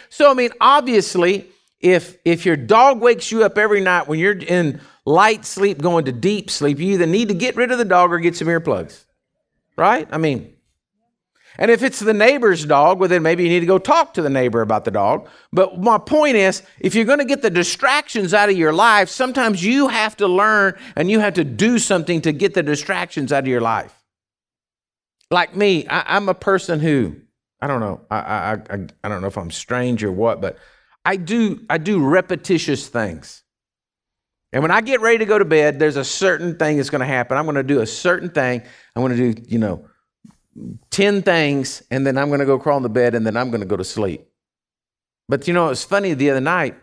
So, 0.09 0.29
I 0.29 0.35
mean, 0.35 0.51
obviously, 0.61 1.47
if, 1.79 2.19
if 2.23 2.45
your 2.45 2.55
dog 2.55 3.01
wakes 3.01 3.31
you 3.31 3.43
up 3.43 3.57
every 3.57 3.81
night 3.81 4.07
when 4.07 4.19
you're 4.19 4.37
in 4.37 4.79
light 5.05 5.43
sleep 5.43 5.81
going 5.81 6.05
to 6.05 6.11
deep 6.11 6.51
sleep, 6.51 6.77
you 6.77 6.93
either 6.93 7.07
need 7.07 7.29
to 7.29 7.33
get 7.33 7.55
rid 7.55 7.71
of 7.71 7.79
the 7.79 7.85
dog 7.85 8.13
or 8.13 8.19
get 8.19 8.35
some 8.35 8.47
earplugs. 8.47 9.05
Right? 9.75 10.07
I 10.11 10.19
mean, 10.19 10.54
and 11.57 11.71
if 11.71 11.83
it's 11.83 11.99
the 11.99 12.13
neighbor's 12.13 12.65
dog, 12.65 12.99
well, 12.99 13.07
then 13.07 13.23
maybe 13.23 13.43
you 13.43 13.49
need 13.49 13.61
to 13.61 13.65
go 13.65 13.77
talk 13.77 14.13
to 14.15 14.21
the 14.21 14.29
neighbor 14.29 14.61
about 14.61 14.85
the 14.85 14.91
dog. 14.91 15.29
But 15.53 15.79
my 15.79 15.97
point 15.97 16.35
is, 16.35 16.63
if 16.79 16.95
you're 16.95 17.05
going 17.05 17.19
to 17.19 17.25
get 17.25 17.41
the 17.41 17.49
distractions 17.49 18.33
out 18.33 18.49
of 18.49 18.57
your 18.57 18.73
life, 18.73 19.09
sometimes 19.09 19.63
you 19.63 19.87
have 19.87 20.17
to 20.17 20.27
learn 20.27 20.77
and 20.95 21.09
you 21.09 21.19
have 21.19 21.35
to 21.35 21.43
do 21.43 21.79
something 21.79 22.21
to 22.21 22.31
get 22.31 22.53
the 22.53 22.63
distractions 22.63 23.31
out 23.31 23.43
of 23.43 23.47
your 23.47 23.61
life. 23.61 23.93
Like 25.31 25.55
me, 25.55 25.87
I, 25.87 26.17
am 26.17 26.29
a 26.29 26.33
person 26.33 26.79
who, 26.79 27.15
I 27.61 27.67
don't 27.67 27.79
know, 27.79 28.01
I, 28.11 28.17
I, 28.17 28.51
I, 28.53 28.87
I 29.03 29.09
don't 29.09 29.21
know 29.21 29.27
if 29.27 29.37
I'm 29.37 29.51
strange 29.51 30.03
or 30.03 30.11
what, 30.11 30.41
but 30.41 30.57
I 31.03 31.15
do, 31.15 31.65
I 31.69 31.77
do 31.77 31.99
repetitious 32.05 32.87
things. 32.87 33.43
And 34.51 34.61
when 34.61 34.71
I 34.71 34.81
get 34.81 35.01
ready 35.01 35.17
to 35.17 35.25
go 35.25 35.37
to 35.37 35.45
bed, 35.45 35.79
there's 35.79 35.97
a 35.97 36.05
certain 36.05 36.57
thing 36.57 36.77
that's 36.77 36.89
going 36.89 37.01
to 37.01 37.05
happen. 37.05 37.37
I'm 37.37 37.45
going 37.45 37.55
to 37.55 37.63
do 37.63 37.81
a 37.81 37.85
certain 37.85 38.29
thing. 38.29 38.61
I'm 38.95 39.01
going 39.01 39.17
to 39.17 39.33
do, 39.33 39.41
you 39.47 39.59
know, 39.59 39.87
10 40.91 41.21
things 41.21 41.83
and 41.91 42.05
then 42.05 42.17
I'm 42.17 42.27
going 42.29 42.39
to 42.39 42.45
go 42.45 42.59
crawl 42.59 42.77
in 42.77 42.83
the 42.83 42.89
bed 42.89 43.15
and 43.15 43.25
then 43.25 43.35
I'm 43.35 43.49
going 43.49 43.61
to 43.61 43.67
go 43.67 43.77
to 43.77 43.83
sleep. 43.83 44.27
But 45.27 45.47
you 45.47 45.53
know, 45.53 45.65
it 45.65 45.69
was 45.69 45.83
funny 45.83 46.13
the 46.13 46.29
other 46.29 46.41
night. 46.41 46.75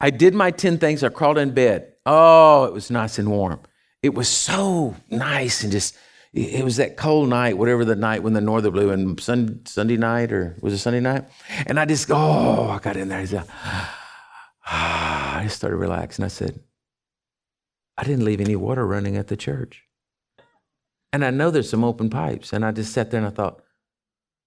I 0.00 0.10
did 0.10 0.34
my 0.34 0.50
10 0.50 0.78
things. 0.78 1.02
I 1.02 1.08
crawled 1.08 1.38
in 1.38 1.52
bed. 1.52 1.92
Oh, 2.04 2.64
it 2.64 2.72
was 2.72 2.90
nice 2.90 3.18
and 3.18 3.30
warm. 3.30 3.60
It 4.02 4.14
was 4.14 4.28
so 4.28 4.94
nice 5.10 5.62
and 5.62 5.72
just, 5.72 5.96
it 6.32 6.62
was 6.62 6.76
that 6.76 6.98
cold 6.98 7.30
night, 7.30 7.56
whatever 7.56 7.84
the 7.84 7.96
night 7.96 8.22
when 8.22 8.34
the 8.34 8.42
norther 8.42 8.70
blew, 8.70 8.90
and 8.90 9.18
Sunday, 9.18 9.58
Sunday 9.64 9.96
night, 9.96 10.30
or 10.32 10.54
was 10.60 10.74
it 10.74 10.78
Sunday 10.78 11.00
night? 11.00 11.24
And 11.66 11.80
I 11.80 11.86
just, 11.86 12.10
oh, 12.10 12.68
I 12.68 12.78
got 12.78 12.98
in 12.98 13.08
there. 13.08 13.20
I, 13.20 13.24
said, 13.24 13.48
I 14.66 15.40
just 15.44 15.56
started 15.56 15.76
relaxing. 15.76 16.26
I 16.26 16.28
said, 16.28 16.60
I 17.96 18.04
didn't 18.04 18.26
leave 18.26 18.42
any 18.42 18.54
water 18.54 18.86
running 18.86 19.16
at 19.16 19.28
the 19.28 19.36
church. 19.36 19.85
And 21.16 21.24
I 21.24 21.30
know 21.30 21.50
there's 21.50 21.70
some 21.70 21.82
open 21.82 22.10
pipes. 22.10 22.52
And 22.52 22.62
I 22.62 22.72
just 22.72 22.92
sat 22.92 23.10
there 23.10 23.16
and 23.16 23.26
I 23.26 23.30
thought, 23.30 23.62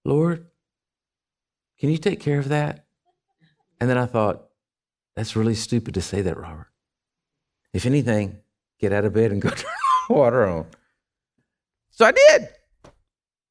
Lord, 0.05 0.45
can 1.79 1.89
you 1.89 1.97
take 1.97 2.19
care 2.19 2.37
of 2.37 2.49
that? 2.49 2.85
And 3.81 3.89
then 3.89 3.97
I 3.97 4.05
thought, 4.05 4.49
that's 5.15 5.35
really 5.35 5.55
stupid 5.55 5.95
to 5.95 6.01
say 6.03 6.21
that, 6.21 6.37
Robert. 6.37 6.67
If 7.73 7.87
anything, 7.87 8.37
get 8.79 8.93
out 8.93 9.03
of 9.03 9.13
bed 9.13 9.31
and 9.31 9.41
go 9.41 9.49
turn 9.49 9.71
the 10.09 10.13
water 10.13 10.45
on. 10.45 10.67
So 11.89 12.05
I 12.05 12.11
did. 12.11 12.49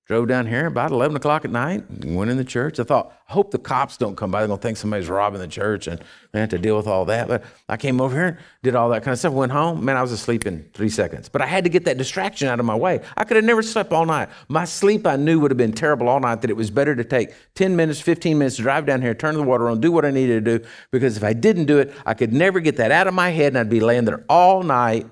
Drove 0.09 0.27
down 0.27 0.47
here 0.47 0.65
about 0.65 0.91
11 0.91 1.19
o'clock 1.19 1.45
at 1.45 1.50
night, 1.50 1.85
went 2.03 2.31
in 2.31 2.38
the 2.38 2.45
church. 2.45 2.81
I 2.81 2.85
thought, 2.85 3.12
I 3.29 3.35
hope 3.35 3.50
the 3.50 3.59
cops 3.59 3.99
don't 3.99 4.17
come 4.17 4.31
by. 4.31 4.38
They're 4.38 4.49
going 4.49 4.59
to 4.59 4.62
think 4.62 4.79
somebody's 4.79 5.11
robbing 5.11 5.38
the 5.38 5.47
church 5.47 5.87
and 5.87 6.03
they 6.33 6.41
have 6.41 6.49
to 6.49 6.59
deal 6.59 6.79
with 6.79 6.87
all 6.87 7.05
that. 7.05 7.29
But 7.29 7.45
I 7.69 7.77
came 7.77 8.00
over 8.00 8.17
here 8.17 8.38
did 8.62 8.75
all 8.75 8.88
that 8.88 9.03
kind 9.03 9.12
of 9.12 9.19
stuff. 9.19 9.35
Went 9.35 9.53
home. 9.53 9.85
Man, 9.85 9.99
I 9.99 10.03
was 10.03 10.11
asleep 10.11 10.47
in 10.47 10.67
three 10.73 10.88
seconds. 10.88 11.29
But 11.29 11.43
I 11.43 11.47
had 11.47 11.62
to 11.65 11.71
get 11.71 11.85
that 11.85 11.99
distraction 11.99 12.49
out 12.49 12.59
of 12.59 12.65
my 12.65 12.75
way. 12.75 13.00
I 13.19 13.25
could 13.25 13.37
have 13.37 13.45
never 13.45 13.62
slept 13.62 13.93
all 13.93 14.07
night. 14.07 14.31
My 14.49 14.65
sleep, 14.65 15.07
I 15.07 15.17
knew, 15.17 15.41
would 15.41 15.50
have 15.50 15.59
been 15.59 15.75
terrible 15.75 16.09
all 16.09 16.21
night, 16.21 16.40
that 16.40 16.49
it 16.49 16.57
was 16.57 16.71
better 16.71 16.97
to 16.97 17.05
take 17.05 17.35
10 17.57 17.77
minutes, 17.77 18.01
15 18.01 18.38
minutes 18.38 18.57
to 18.57 18.62
drive 18.62 18.87
down 18.87 19.03
here, 19.03 19.12
turn 19.12 19.35
the 19.35 19.42
water 19.42 19.68
on, 19.68 19.79
do 19.79 19.92
what 19.92 20.07
I 20.07 20.11
needed 20.11 20.42
to 20.47 20.59
do. 20.59 20.66
Because 20.90 21.18
if 21.18 21.23
I 21.23 21.35
didn't 21.35 21.66
do 21.66 21.81
it, 21.81 21.94
I 22.07 22.14
could 22.14 22.33
never 22.33 22.61
get 22.61 22.79
that 22.79 22.92
out 22.92 23.09
of 23.09 23.12
my 23.12 23.29
head 23.29 23.49
and 23.49 23.59
I'd 23.59 23.68
be 23.68 23.81
laying 23.81 24.07
there 24.07 24.25
all 24.31 24.62
night, 24.62 25.07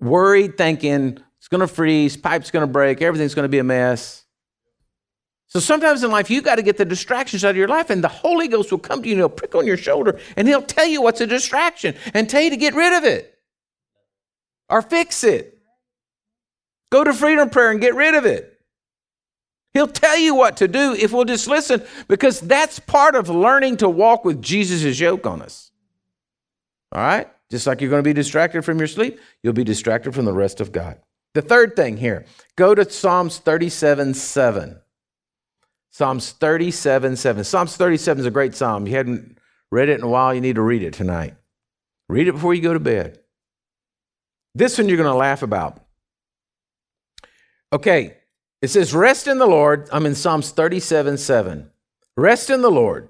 worried, 0.00 0.58
thinking, 0.58 1.18
it's 1.42 1.48
going 1.48 1.60
to 1.60 1.66
freeze, 1.66 2.16
pipe's 2.16 2.52
going 2.52 2.64
to 2.64 2.72
break, 2.72 3.02
everything's 3.02 3.34
going 3.34 3.42
to 3.42 3.48
be 3.48 3.58
a 3.58 3.64
mess. 3.64 4.24
So 5.48 5.58
sometimes 5.58 6.04
in 6.04 6.12
life, 6.12 6.30
you 6.30 6.40
got 6.40 6.54
to 6.54 6.62
get 6.62 6.76
the 6.76 6.84
distractions 6.84 7.44
out 7.44 7.50
of 7.50 7.56
your 7.56 7.66
life, 7.66 7.90
and 7.90 8.02
the 8.02 8.06
Holy 8.06 8.46
Ghost 8.46 8.70
will 8.70 8.78
come 8.78 9.02
to 9.02 9.08
you 9.08 9.14
and 9.14 9.20
he'll 9.22 9.28
prick 9.28 9.56
on 9.56 9.66
your 9.66 9.76
shoulder 9.76 10.20
and 10.36 10.46
he'll 10.46 10.62
tell 10.62 10.86
you 10.86 11.02
what's 11.02 11.20
a 11.20 11.26
distraction 11.26 11.96
and 12.14 12.30
tell 12.30 12.40
you 12.40 12.50
to 12.50 12.56
get 12.56 12.74
rid 12.74 12.96
of 12.96 13.02
it 13.02 13.36
or 14.68 14.82
fix 14.82 15.24
it. 15.24 15.58
Go 16.92 17.02
to 17.02 17.12
freedom 17.12 17.50
prayer 17.50 17.72
and 17.72 17.80
get 17.80 17.96
rid 17.96 18.14
of 18.14 18.24
it. 18.24 18.60
He'll 19.74 19.88
tell 19.88 20.16
you 20.16 20.36
what 20.36 20.58
to 20.58 20.68
do 20.68 20.94
if 20.94 21.12
we'll 21.12 21.24
just 21.24 21.48
listen, 21.48 21.82
because 22.06 22.38
that's 22.38 22.78
part 22.78 23.16
of 23.16 23.28
learning 23.28 23.78
to 23.78 23.88
walk 23.88 24.24
with 24.24 24.40
Jesus' 24.40 25.00
yoke 25.00 25.26
on 25.26 25.42
us. 25.42 25.72
All 26.92 27.02
right? 27.02 27.28
Just 27.50 27.66
like 27.66 27.80
you're 27.80 27.90
going 27.90 28.04
to 28.04 28.08
be 28.08 28.14
distracted 28.14 28.62
from 28.62 28.78
your 28.78 28.86
sleep, 28.86 29.18
you'll 29.42 29.54
be 29.54 29.64
distracted 29.64 30.14
from 30.14 30.24
the 30.24 30.32
rest 30.32 30.60
of 30.60 30.70
God. 30.70 31.00
The 31.34 31.42
third 31.42 31.76
thing 31.76 31.96
here, 31.96 32.26
go 32.56 32.74
to 32.74 32.88
Psalms 32.88 33.38
37 33.38 34.14
7. 34.14 34.80
Psalms 35.90 36.32
37 36.32 37.16
7. 37.16 37.44
Psalms 37.44 37.76
37 37.76 38.20
is 38.20 38.26
a 38.26 38.30
great 38.30 38.54
psalm. 38.54 38.86
You 38.86 38.96
hadn't 38.96 39.38
read 39.70 39.88
it 39.88 39.98
in 39.98 40.04
a 40.04 40.08
while, 40.08 40.34
you 40.34 40.40
need 40.40 40.56
to 40.56 40.62
read 40.62 40.82
it 40.82 40.94
tonight. 40.94 41.34
Read 42.08 42.28
it 42.28 42.32
before 42.32 42.54
you 42.54 42.62
go 42.62 42.74
to 42.74 42.80
bed. 42.80 43.18
This 44.54 44.76
one 44.76 44.88
you're 44.88 44.98
going 44.98 45.08
to 45.08 45.14
laugh 45.14 45.42
about. 45.42 45.80
Okay, 47.72 48.18
it 48.60 48.68
says, 48.68 48.94
Rest 48.94 49.26
in 49.26 49.38
the 49.38 49.46
Lord. 49.46 49.88
I'm 49.90 50.04
in 50.04 50.14
Psalms 50.14 50.50
37 50.50 51.16
7. 51.16 51.70
Rest 52.16 52.50
in 52.50 52.60
the 52.60 52.70
Lord 52.70 53.08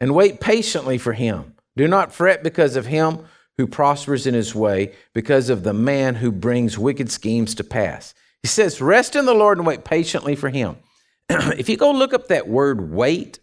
and 0.00 0.14
wait 0.14 0.40
patiently 0.40 0.98
for 0.98 1.12
him. 1.12 1.54
Do 1.76 1.88
not 1.88 2.12
fret 2.12 2.42
because 2.42 2.76
of 2.76 2.86
him 2.86 3.24
who 3.58 3.66
prospers 3.66 4.26
in 4.26 4.34
his 4.34 4.54
way, 4.54 4.92
because 5.14 5.50
of 5.50 5.62
the 5.62 5.74
man 5.74 6.16
who 6.16 6.32
brings 6.32 6.78
wicked 6.78 7.10
schemes 7.10 7.54
to 7.54 7.64
pass. 7.64 8.14
He 8.42 8.48
says, 8.48 8.80
Rest 8.80 9.16
in 9.16 9.26
the 9.26 9.34
Lord 9.34 9.58
and 9.58 9.66
wait 9.66 9.84
patiently 9.84 10.34
for 10.34 10.48
him. 10.48 10.76
if 11.28 11.68
you 11.68 11.76
go 11.76 11.90
look 11.90 12.14
up 12.14 12.28
that 12.28 12.48
word 12.48 12.90
wait, 12.92 13.38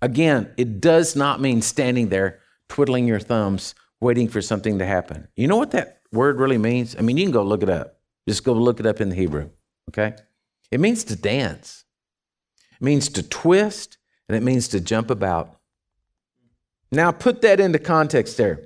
again, 0.00 0.52
it 0.56 0.80
does 0.80 1.16
not 1.16 1.40
mean 1.40 1.60
standing 1.62 2.08
there 2.08 2.40
twiddling 2.68 3.06
your 3.06 3.20
thumbs 3.20 3.74
waiting 4.00 4.28
for 4.28 4.42
something 4.42 4.78
to 4.78 4.86
happen. 4.86 5.28
You 5.36 5.48
know 5.48 5.56
what 5.56 5.70
that 5.72 6.00
word 6.12 6.38
really 6.38 6.58
means? 6.58 6.96
I 6.96 7.02
mean, 7.02 7.16
you 7.16 7.24
can 7.24 7.32
go 7.32 7.42
look 7.42 7.62
it 7.62 7.70
up. 7.70 7.98
Just 8.28 8.44
go 8.44 8.52
look 8.52 8.80
it 8.80 8.86
up 8.86 9.00
in 9.00 9.08
the 9.08 9.14
Hebrew, 9.14 9.50
okay? 9.90 10.16
It 10.70 10.80
means 10.80 11.04
to 11.04 11.16
dance, 11.16 11.84
it 12.72 12.84
means 12.84 13.08
to 13.10 13.22
twist, 13.22 13.98
and 14.28 14.36
it 14.36 14.42
means 14.42 14.68
to 14.68 14.80
jump 14.80 15.10
about. 15.10 15.60
Now, 16.90 17.12
put 17.12 17.42
that 17.42 17.60
into 17.60 17.78
context 17.78 18.36
there. 18.36 18.65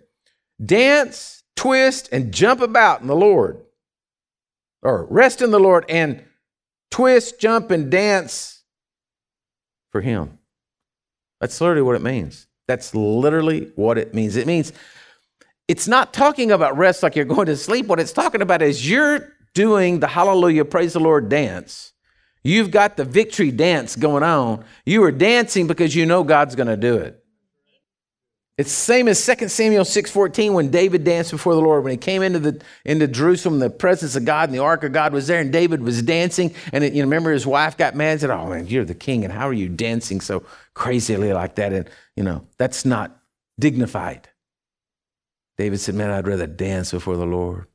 Dance, 0.65 1.43
twist, 1.57 2.09
and 2.13 2.33
jump 2.33 2.61
about 2.61 3.01
in 3.01 3.07
the 3.07 3.17
Lord, 3.17 3.61
or 4.83 5.07
rest 5.07 5.43
in 5.43 5.51
the 5.51 5.61
Lord 5.61 5.85
and 5.89 6.23
twist, 6.91 7.41
jump, 7.41 7.71
and 7.71 7.91
dance 7.91 8.63
for 9.91 10.01
Him. 10.01 10.39
That's 11.41 11.61
literally 11.61 11.83
what 11.83 11.97
it 11.97 12.03
means. 12.03 12.47
That's 12.69 12.95
literally 12.95 13.73
what 13.75 13.99
it 13.99 14.15
means. 14.15 14.37
It 14.37 14.47
means 14.47 14.73
it's 15.67 15.89
not 15.89 16.13
talking 16.13 16.53
about 16.53 16.77
rest 16.77 17.03
like 17.03 17.17
you're 17.17 17.25
going 17.25 17.47
to 17.47 17.57
sleep. 17.57 17.87
What 17.87 18.01
it's 18.01 18.13
talking 18.13 18.43
about 18.43 18.63
is 18.63 18.89
you're 18.89 19.33
doing 19.55 20.01
the 20.01 20.07
hallelujah, 20.07 20.65
praise 20.65 20.93
the 20.93 21.01
Lord 21.01 21.29
dance. 21.29 21.93
You've 22.43 22.71
got 22.71 22.97
the 22.97 23.05
victory 23.05 23.51
dance 23.51 23.97
going 23.97 24.23
on. 24.23 24.65
You 24.87 25.03
are 25.05 25.13
dancing 25.13 25.67
because 25.67 25.95
you 25.95 26.07
know 26.07 26.25
God's 26.25 26.55
going 26.55 26.69
to 26.69 26.77
do 26.77 26.97
it. 26.97 27.20
It's 28.61 28.73
the 28.73 28.93
same 28.93 29.09
as 29.09 29.25
2 29.25 29.49
Samuel 29.49 29.85
6.14 29.85 30.53
when 30.53 30.71
David 30.71 31.03
danced 31.03 31.31
before 31.31 31.55
the 31.55 31.63
Lord. 31.63 31.83
When 31.83 31.93
he 31.93 31.97
came 31.97 32.21
into, 32.21 32.39
the, 32.39 32.63
into 32.85 33.09
Jerusalem, 33.09 33.59
the 33.59 33.71
presence 33.71 34.17
of 34.17 34.27
God 34.27 34.51
and 34.51 34.55
the 34.55 34.63
ark 34.63 34.85
of 34.85 34.93
God 34.93 35.15
was 35.15 35.27
there, 35.29 35.41
and 35.41 35.51
David 35.51 35.83
was 35.83 36.03
dancing. 36.03 36.55
And 36.71 36.85
it, 36.85 36.93
you 36.93 37.03
remember 37.03 37.33
his 37.33 37.47
wife 37.47 37.79
got 37.79 37.97
mad 37.97 38.11
and 38.11 38.21
said, 38.21 38.29
oh, 38.29 38.51
man, 38.51 38.67
you're 38.67 38.85
the 38.85 38.95
king, 38.95 39.25
and 39.25 39.33
how 39.33 39.49
are 39.49 39.55
you 39.55 39.71
dancing 39.71 40.21
so 40.21 40.45
crazily 40.75 41.33
like 41.33 41.55
that? 41.55 41.73
And, 41.73 41.89
you 42.17 42.23
know, 42.23 42.47
that's 42.59 42.85
not 42.85 43.19
dignified. 43.59 44.29
David 45.57 45.81
said, 45.81 45.95
man, 45.95 46.11
I'd 46.11 46.27
rather 46.27 46.47
dance 46.47 46.91
before 46.91 47.17
the 47.17 47.25
Lord. 47.25 47.67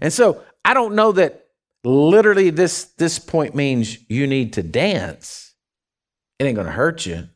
And 0.00 0.12
so 0.12 0.42
I 0.64 0.74
don't 0.74 0.96
know 0.96 1.12
that 1.12 1.50
literally 1.84 2.50
this, 2.50 2.82
this 2.98 3.20
point 3.20 3.54
means 3.54 3.96
you 4.10 4.26
need 4.26 4.54
to 4.54 4.64
dance. 4.64 5.54
It 6.40 6.46
ain't 6.46 6.56
going 6.56 6.66
to 6.66 6.72
hurt 6.72 7.06
you 7.06 7.28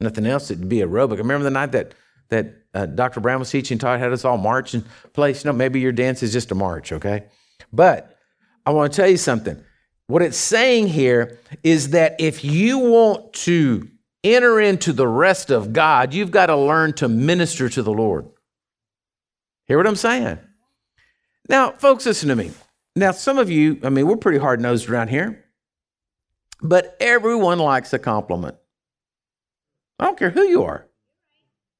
nothing 0.00 0.26
else, 0.26 0.50
it'd 0.50 0.68
be 0.68 0.78
aerobic. 0.78 1.14
I 1.14 1.18
remember 1.18 1.44
the 1.44 1.50
night 1.50 1.72
that 1.72 1.94
that 2.30 2.54
uh, 2.72 2.86
Dr. 2.86 3.20
Brown 3.20 3.38
was 3.38 3.50
teaching, 3.50 3.78
taught 3.78 3.98
had 3.98 4.12
us 4.12 4.24
all 4.24 4.38
march 4.38 4.74
in 4.74 4.84
place. 5.12 5.44
You 5.44 5.52
know, 5.52 5.56
maybe 5.56 5.80
your 5.80 5.92
dance 5.92 6.22
is 6.22 6.32
just 6.32 6.50
a 6.50 6.54
march, 6.54 6.92
okay? 6.92 7.24
But 7.72 8.16
I 8.66 8.70
want 8.70 8.92
to 8.92 8.96
tell 8.96 9.08
you 9.08 9.16
something. 9.16 9.62
What 10.06 10.22
it's 10.22 10.36
saying 10.36 10.88
here 10.88 11.38
is 11.62 11.90
that 11.90 12.16
if 12.18 12.44
you 12.44 12.78
want 12.78 13.32
to 13.34 13.88
enter 14.22 14.60
into 14.60 14.92
the 14.92 15.06
rest 15.06 15.50
of 15.50 15.72
God, 15.72 16.12
you've 16.12 16.30
got 16.30 16.46
to 16.46 16.56
learn 16.56 16.94
to 16.94 17.08
minister 17.08 17.68
to 17.68 17.82
the 17.82 17.92
Lord. 17.92 18.26
Hear 19.66 19.76
what 19.76 19.86
I'm 19.86 19.96
saying? 19.96 20.38
Now, 21.48 21.72
folks, 21.72 22.06
listen 22.06 22.28
to 22.30 22.36
me. 22.36 22.52
Now, 22.96 23.12
some 23.12 23.38
of 23.38 23.50
you, 23.50 23.80
I 23.82 23.90
mean, 23.90 24.06
we're 24.06 24.16
pretty 24.16 24.38
hard 24.38 24.60
nosed 24.60 24.88
around 24.88 25.08
here, 25.08 25.44
but 26.62 26.96
everyone 27.00 27.58
likes 27.58 27.92
a 27.92 27.98
compliment. 27.98 28.56
I 29.98 30.04
don't 30.04 30.18
care 30.18 30.30
who 30.30 30.42
you 30.42 30.64
are. 30.64 30.86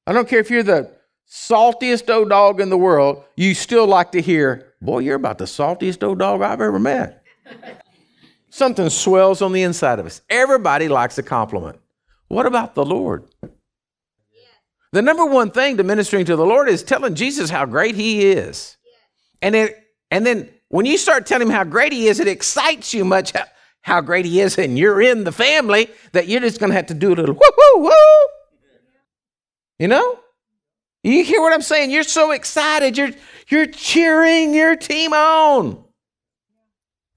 I 0.07 0.13
don't 0.13 0.27
care 0.27 0.39
if 0.39 0.49
you're 0.49 0.63
the 0.63 0.91
saltiest 1.27 2.09
old 2.13 2.29
dog 2.29 2.61
in 2.61 2.69
the 2.69 2.77
world, 2.77 3.23
you 3.35 3.53
still 3.53 3.87
like 3.87 4.11
to 4.11 4.21
hear, 4.21 4.73
Boy, 4.81 4.99
you're 4.99 5.15
about 5.15 5.39
the 5.39 5.45
saltiest 5.45 6.03
old 6.03 6.19
dog 6.19 6.41
I've 6.41 6.61
ever 6.61 6.79
met. 6.79 7.23
Something 8.49 8.89
swells 8.89 9.41
on 9.41 9.51
the 9.51 9.63
inside 9.63 9.99
of 9.99 10.05
us. 10.05 10.21
Everybody 10.29 10.87
likes 10.87 11.17
a 11.17 11.23
compliment. 11.23 11.79
What 12.27 12.45
about 12.45 12.75
the 12.75 12.85
Lord? 12.85 13.25
The 14.91 15.01
number 15.01 15.25
one 15.25 15.51
thing 15.51 15.77
to 15.77 15.83
ministering 15.83 16.25
to 16.25 16.35
the 16.35 16.45
Lord 16.45 16.69
is 16.69 16.81
telling 16.81 17.15
Jesus 17.15 17.49
how 17.49 17.65
great 17.65 17.95
he 17.95 18.27
is. 18.27 18.77
And 19.41 19.55
it 19.55 19.75
and 20.09 20.25
then 20.25 20.49
when 20.69 20.85
you 20.85 20.97
start 20.97 21.25
telling 21.25 21.47
him 21.47 21.53
how 21.53 21.63
great 21.63 21.91
he 21.91 22.07
is, 22.07 22.19
it 22.19 22.27
excites 22.27 22.93
you 22.93 23.03
much 23.03 23.33
how, 23.85 24.01
great 24.01 24.25
he 24.25 24.41
is, 24.41 24.57
and 24.57 24.79
you're 24.79 24.99
in 24.99 25.25
the 25.25 25.31
family 25.31 25.91
that 26.11 26.27
you're 26.27 26.41
just 26.41 26.59
gonna 26.59 26.73
have 26.73 26.87
to 26.87 26.95
do 26.95 27.13
a 27.13 27.15
little 27.15 27.35
whoo 27.35 27.51
whoo 27.55 27.83
whoo. 27.83 28.27
You 29.77 29.87
know? 29.87 30.19
You 31.03 31.23
hear 31.23 31.39
what 31.39 31.53
I'm 31.53 31.61
saying? 31.61 31.91
You're 31.91 32.01
so 32.01 32.31
excited. 32.31 32.97
You're 32.97 33.11
you're 33.47 33.67
cheering 33.67 34.55
your 34.55 34.75
team 34.75 35.13
on. 35.13 35.83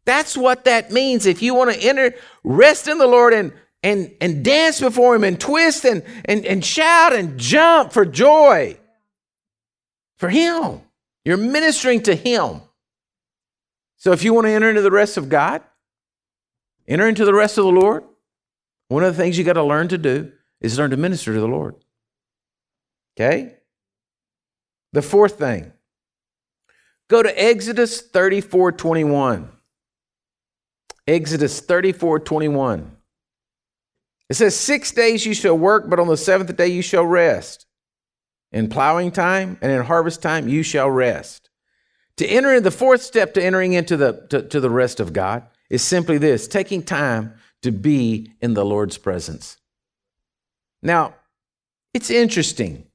That's 0.04 0.36
what 0.36 0.66
that 0.66 0.92
means. 0.92 1.24
If 1.24 1.40
you 1.40 1.54
want 1.54 1.72
to 1.72 1.80
enter, 1.80 2.14
rest 2.44 2.86
in 2.86 2.98
the 2.98 3.06
Lord 3.06 3.32
and 3.32 3.54
and 3.82 4.14
and 4.20 4.44
dance 4.44 4.78
before 4.78 5.14
him 5.16 5.24
and 5.24 5.40
twist 5.40 5.86
and 5.86 6.02
and, 6.26 6.44
and 6.44 6.62
shout 6.62 7.14
and 7.14 7.38
jump 7.38 7.94
for 7.94 8.04
joy. 8.04 8.76
For 10.18 10.28
him. 10.28 10.82
You're 11.24 11.38
ministering 11.38 12.02
to 12.02 12.14
him. 12.14 12.60
So 13.96 14.12
if 14.12 14.22
you 14.22 14.34
want 14.34 14.48
to 14.48 14.50
enter 14.50 14.68
into 14.68 14.82
the 14.82 14.90
rest 14.90 15.16
of 15.16 15.30
God, 15.30 15.62
enter 16.88 17.06
into 17.06 17.24
the 17.24 17.34
rest 17.34 17.58
of 17.58 17.64
the 17.64 17.70
Lord, 17.70 18.04
one 18.88 19.04
of 19.04 19.14
the 19.14 19.22
things 19.22 19.38
you 19.38 19.44
got 19.44 19.52
to 19.52 19.62
learn 19.62 19.88
to 19.88 19.98
do 19.98 20.32
is 20.60 20.78
learn 20.78 20.90
to 20.90 20.96
minister 20.96 21.34
to 21.34 21.40
the 21.40 21.46
Lord. 21.46 21.76
Okay? 23.16 23.54
The 24.92 25.02
fourth 25.02 25.38
thing, 25.38 25.72
go 27.08 27.22
to 27.22 27.42
Exodus 27.42 28.00
34 28.00 28.72
21. 28.72 29.50
Exodus 31.06 31.60
34 31.60 32.20
21. 32.20 32.96
It 34.28 34.34
says, 34.34 34.56
Six 34.56 34.92
days 34.92 35.24
you 35.26 35.34
shall 35.34 35.56
work, 35.56 35.88
but 35.88 36.00
on 36.00 36.06
the 36.06 36.16
seventh 36.16 36.54
day 36.56 36.68
you 36.68 36.82
shall 36.82 37.04
rest. 37.04 37.66
In 38.50 38.68
plowing 38.68 39.10
time 39.10 39.58
and 39.60 39.70
in 39.70 39.82
harvest 39.82 40.22
time 40.22 40.48
you 40.48 40.62
shall 40.62 40.90
rest. 40.90 41.50
To 42.16 42.26
enter 42.26 42.54
in 42.54 42.62
the 42.62 42.70
fourth 42.70 43.02
step 43.02 43.34
to 43.34 43.44
entering 43.44 43.74
into 43.74 43.96
the 43.96 44.26
to, 44.30 44.42
to 44.42 44.60
the 44.60 44.70
rest 44.70 45.00
of 45.00 45.12
God 45.12 45.46
is 45.70 45.82
simply 45.82 46.18
this 46.18 46.48
taking 46.48 46.82
time 46.82 47.34
to 47.62 47.70
be 47.70 48.32
in 48.40 48.54
the 48.54 48.64
Lord's 48.64 48.98
presence. 48.98 49.58
Now, 50.82 51.14
it's 51.92 52.10
interesting 52.10 52.86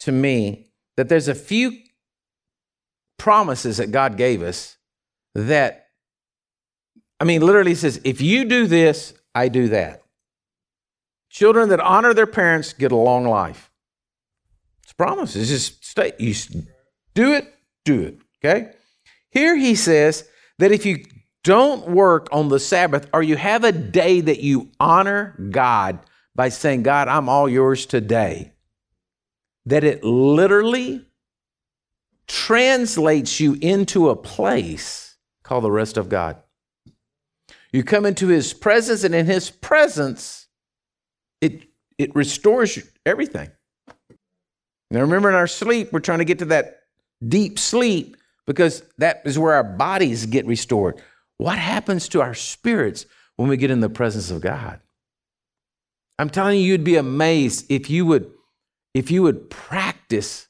to 0.00 0.12
me 0.12 0.66
that 0.96 1.08
there's 1.08 1.28
a 1.28 1.34
few 1.34 1.72
promises 3.16 3.78
that 3.78 3.90
God 3.90 4.16
gave 4.16 4.42
us 4.42 4.76
that, 5.34 5.86
I 7.18 7.24
mean, 7.24 7.40
literally 7.40 7.74
says, 7.74 8.00
if 8.04 8.20
you 8.20 8.44
do 8.44 8.66
this, 8.66 9.14
I 9.34 9.48
do 9.48 9.68
that. 9.68 10.02
Children 11.30 11.70
that 11.70 11.80
honor 11.80 12.14
their 12.14 12.26
parents 12.26 12.72
get 12.72 12.92
a 12.92 12.96
long 12.96 13.24
life. 13.24 13.70
It's 14.82 14.92
a 14.92 14.94
promise. 14.94 15.34
It's 15.34 15.48
just 15.48 15.84
stay. 15.84 16.12
You 16.18 16.34
do 17.14 17.32
it, 17.32 17.52
do 17.84 18.02
it. 18.02 18.18
Okay? 18.38 18.72
Here 19.30 19.56
he 19.56 19.74
says 19.74 20.28
that 20.58 20.70
if 20.70 20.84
you 20.84 21.04
don't 21.44 21.88
work 21.88 22.28
on 22.32 22.48
the 22.48 22.58
Sabbath 22.58 23.08
or 23.12 23.22
you 23.22 23.36
have 23.36 23.62
a 23.62 23.70
day 23.70 24.20
that 24.20 24.40
you 24.40 24.70
honor 24.80 25.36
God 25.50 26.00
by 26.34 26.48
saying, 26.48 26.82
God, 26.82 27.06
I'm 27.06 27.28
all 27.28 27.48
yours 27.48 27.86
today, 27.86 28.52
that 29.66 29.84
it 29.84 30.02
literally 30.02 31.06
translates 32.26 33.38
you 33.38 33.56
into 33.60 34.08
a 34.08 34.16
place 34.16 35.16
called 35.44 35.64
the 35.64 35.70
rest 35.70 35.96
of 35.96 36.08
God. 36.08 36.38
You 37.72 37.84
come 37.84 38.06
into 38.06 38.28
his 38.28 38.54
presence, 38.54 39.04
and 39.04 39.14
in 39.14 39.26
his 39.26 39.50
presence, 39.50 40.46
it, 41.40 41.64
it 41.98 42.14
restores 42.14 42.78
everything. 43.04 43.50
Now, 44.90 45.00
remember, 45.00 45.28
in 45.28 45.34
our 45.34 45.48
sleep, 45.48 45.92
we're 45.92 46.00
trying 46.00 46.20
to 46.20 46.24
get 46.24 46.38
to 46.38 46.44
that 46.46 46.82
deep 47.26 47.58
sleep 47.58 48.16
because 48.46 48.82
that 48.98 49.22
is 49.24 49.38
where 49.38 49.54
our 49.54 49.64
bodies 49.64 50.26
get 50.26 50.46
restored. 50.46 51.02
What 51.38 51.58
happens 51.58 52.08
to 52.08 52.22
our 52.22 52.34
spirits 52.34 53.06
when 53.36 53.48
we 53.48 53.56
get 53.56 53.70
in 53.70 53.80
the 53.80 53.88
presence 53.88 54.30
of 54.30 54.40
God? 54.40 54.80
I'm 56.18 56.30
telling 56.30 56.60
you, 56.60 56.64
you'd 56.64 56.84
be 56.84 56.96
amazed 56.96 57.66
if 57.70 57.90
you 57.90 58.06
would 58.06 58.30
if 58.94 59.10
you 59.10 59.22
would 59.24 59.50
practice 59.50 60.46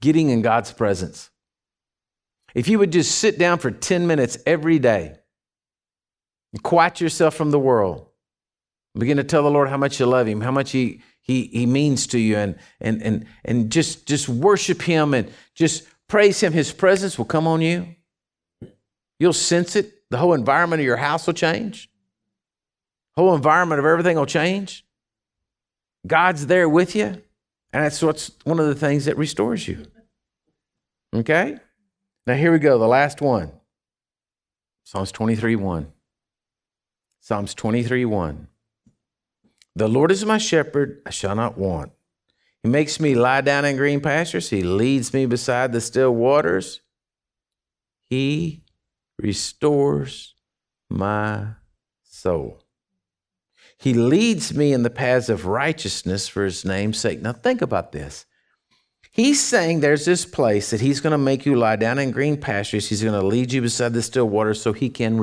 getting 0.00 0.30
in 0.30 0.42
God's 0.42 0.72
presence, 0.72 1.30
if 2.54 2.68
you 2.68 2.78
would 2.78 2.92
just 2.92 3.18
sit 3.18 3.38
down 3.38 3.58
for 3.58 3.70
10 3.70 4.06
minutes 4.06 4.36
every 4.44 4.80
day, 4.80 5.16
quiet 6.62 7.00
yourself 7.00 7.34
from 7.34 7.52
the 7.52 7.58
world, 7.58 8.08
begin 8.98 9.16
to 9.16 9.24
tell 9.24 9.44
the 9.44 9.50
Lord 9.50 9.68
how 9.68 9.76
much 9.76 10.00
you 10.00 10.06
love 10.06 10.26
Him, 10.26 10.40
how 10.40 10.50
much 10.50 10.72
He, 10.72 11.02
he, 11.20 11.46
he 11.46 11.66
means 11.66 12.06
to 12.08 12.18
you, 12.18 12.36
and, 12.36 12.56
and, 12.80 13.00
and, 13.02 13.26
and 13.44 13.70
just, 13.70 14.06
just 14.06 14.28
worship 14.28 14.82
Him 14.82 15.14
and 15.14 15.32
just 15.54 15.84
praise 16.08 16.42
Him, 16.42 16.52
His 16.52 16.72
presence 16.72 17.16
will 17.16 17.24
come 17.24 17.46
on 17.46 17.60
you. 17.60 17.94
You'll 19.18 19.32
sense 19.32 19.76
it. 19.76 19.92
The 20.10 20.18
whole 20.18 20.34
environment 20.34 20.80
of 20.80 20.86
your 20.86 20.96
house 20.96 21.26
will 21.26 21.34
change. 21.34 21.90
Whole 23.16 23.34
environment 23.34 23.78
of 23.78 23.84
everything 23.84 24.16
will 24.16 24.26
change. 24.26 24.84
God's 26.06 26.46
there 26.46 26.68
with 26.68 26.94
you. 26.94 27.22
And 27.72 27.84
that's 27.84 28.02
what's 28.02 28.30
one 28.44 28.60
of 28.60 28.66
the 28.66 28.74
things 28.74 29.06
that 29.06 29.16
restores 29.16 29.66
you. 29.66 29.86
Okay? 31.14 31.56
Now 32.26 32.34
here 32.34 32.52
we 32.52 32.58
go, 32.58 32.78
the 32.78 32.86
last 32.86 33.20
one. 33.20 33.52
Psalms 34.84 35.12
23 35.12 35.56
1. 35.56 35.92
Psalms 37.20 37.54
23 37.54 38.04
1. 38.04 38.48
The 39.76 39.88
Lord 39.88 40.12
is 40.12 40.24
my 40.24 40.38
shepherd, 40.38 41.02
I 41.06 41.10
shall 41.10 41.34
not 41.34 41.58
want. 41.58 41.92
He 42.62 42.68
makes 42.68 43.00
me 43.00 43.14
lie 43.14 43.40
down 43.40 43.64
in 43.64 43.76
green 43.76 44.00
pastures. 44.00 44.50
He 44.50 44.62
leads 44.62 45.12
me 45.12 45.26
beside 45.26 45.72
the 45.72 45.80
still 45.80 46.14
waters. 46.14 46.80
He 48.04 48.63
restores 49.24 50.34
my 50.90 51.46
soul. 52.02 52.60
He 53.78 53.94
leads 53.94 54.54
me 54.54 54.74
in 54.74 54.82
the 54.82 54.90
paths 54.90 55.30
of 55.30 55.46
righteousness 55.46 56.28
for 56.28 56.44
his 56.44 56.62
name's 56.62 56.98
sake. 56.98 57.22
Now, 57.22 57.32
think 57.32 57.62
about 57.62 57.92
this. 57.92 58.26
He's 59.10 59.42
saying 59.42 59.80
there's 59.80 60.04
this 60.04 60.26
place 60.26 60.70
that 60.70 60.82
he's 60.82 61.00
going 61.00 61.12
to 61.12 61.18
make 61.18 61.46
you 61.46 61.56
lie 61.56 61.76
down 61.76 61.98
in 61.98 62.10
green 62.10 62.36
pastures. 62.36 62.88
He's 62.88 63.02
going 63.02 63.18
to 63.18 63.26
lead 63.26 63.50
you 63.50 63.62
beside 63.62 63.94
the 63.94 64.02
still 64.02 64.28
waters 64.28 64.60
so 64.60 64.74
he 64.74 64.90
can 64.90 65.18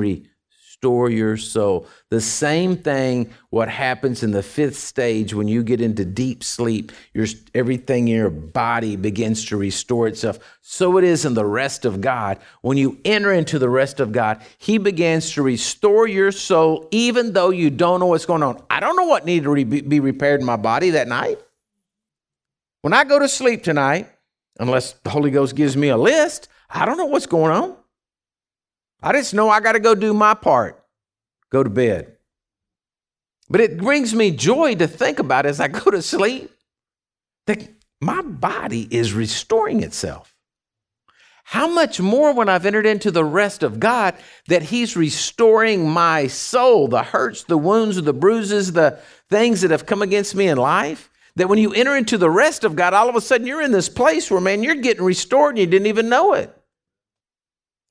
restore 0.82 1.10
your 1.10 1.36
soul. 1.36 1.86
The 2.08 2.20
same 2.20 2.76
thing 2.76 3.32
what 3.50 3.68
happens 3.68 4.24
in 4.24 4.32
the 4.32 4.42
fifth 4.42 4.76
stage 4.76 5.32
when 5.32 5.46
you 5.46 5.62
get 5.62 5.80
into 5.80 6.04
deep 6.04 6.42
sleep, 6.42 6.90
your 7.14 7.26
everything 7.54 8.08
in 8.08 8.16
your 8.16 8.30
body 8.30 8.96
begins 8.96 9.44
to 9.44 9.56
restore 9.56 10.08
itself. 10.08 10.40
So 10.60 10.98
it 10.98 11.04
is 11.04 11.24
in 11.24 11.34
the 11.34 11.44
rest 11.44 11.84
of 11.84 12.00
God. 12.00 12.40
When 12.62 12.78
you 12.78 12.98
enter 13.04 13.32
into 13.32 13.60
the 13.60 13.68
rest 13.68 14.00
of 14.00 14.10
God, 14.10 14.42
he 14.58 14.76
begins 14.78 15.30
to 15.34 15.42
restore 15.42 16.08
your 16.08 16.32
soul 16.32 16.88
even 16.90 17.32
though 17.32 17.50
you 17.50 17.70
don't 17.70 18.00
know 18.00 18.06
what's 18.06 18.26
going 18.26 18.42
on. 18.42 18.60
I 18.68 18.80
don't 18.80 18.96
know 18.96 19.04
what 19.04 19.24
needed 19.24 19.44
to 19.44 19.82
be 19.82 20.00
repaired 20.00 20.40
in 20.40 20.46
my 20.46 20.56
body 20.56 20.90
that 20.90 21.06
night. 21.06 21.38
When 22.80 22.92
I 22.92 23.04
go 23.04 23.20
to 23.20 23.28
sleep 23.28 23.62
tonight, 23.62 24.10
unless 24.58 24.94
the 25.04 25.10
Holy 25.10 25.30
Ghost 25.30 25.54
gives 25.54 25.76
me 25.76 25.90
a 25.90 25.96
list, 25.96 26.48
I 26.68 26.86
don't 26.86 26.96
know 26.96 27.06
what's 27.06 27.26
going 27.26 27.52
on. 27.52 27.76
I 29.02 29.12
just 29.12 29.34
know 29.34 29.50
I 29.50 29.60
got 29.60 29.72
to 29.72 29.80
go 29.80 29.94
do 29.94 30.14
my 30.14 30.34
part, 30.34 30.82
go 31.50 31.62
to 31.62 31.70
bed. 31.70 32.16
But 33.48 33.60
it 33.60 33.78
brings 33.78 34.14
me 34.14 34.30
joy 34.30 34.76
to 34.76 34.86
think 34.86 35.18
about 35.18 35.44
as 35.44 35.60
I 35.60 35.68
go 35.68 35.90
to 35.90 36.00
sleep 36.00 36.50
that 37.46 37.68
my 38.00 38.22
body 38.22 38.88
is 38.90 39.12
restoring 39.12 39.82
itself. 39.82 40.34
How 41.44 41.66
much 41.66 42.00
more 42.00 42.32
when 42.32 42.48
I've 42.48 42.64
entered 42.64 42.86
into 42.86 43.10
the 43.10 43.24
rest 43.24 43.62
of 43.62 43.80
God 43.80 44.14
that 44.46 44.62
He's 44.62 44.96
restoring 44.96 45.88
my 45.88 46.28
soul, 46.28 46.88
the 46.88 47.02
hurts, 47.02 47.44
the 47.44 47.58
wounds, 47.58 48.00
the 48.00 48.12
bruises, 48.12 48.72
the 48.72 48.98
things 49.28 49.60
that 49.60 49.70
have 49.70 49.84
come 49.84 50.02
against 50.02 50.34
me 50.34 50.48
in 50.48 50.56
life? 50.56 51.10
That 51.36 51.48
when 51.48 51.58
you 51.58 51.72
enter 51.74 51.96
into 51.96 52.16
the 52.16 52.30
rest 52.30 52.64
of 52.64 52.76
God, 52.76 52.94
all 52.94 53.08
of 53.08 53.16
a 53.16 53.20
sudden 53.20 53.46
you're 53.46 53.62
in 53.62 53.72
this 53.72 53.88
place 53.88 54.30
where, 54.30 54.40
man, 54.40 54.62
you're 54.62 54.76
getting 54.76 55.04
restored 55.04 55.56
and 55.56 55.58
you 55.58 55.66
didn't 55.66 55.88
even 55.88 56.08
know 56.08 56.34
it. 56.34 56.56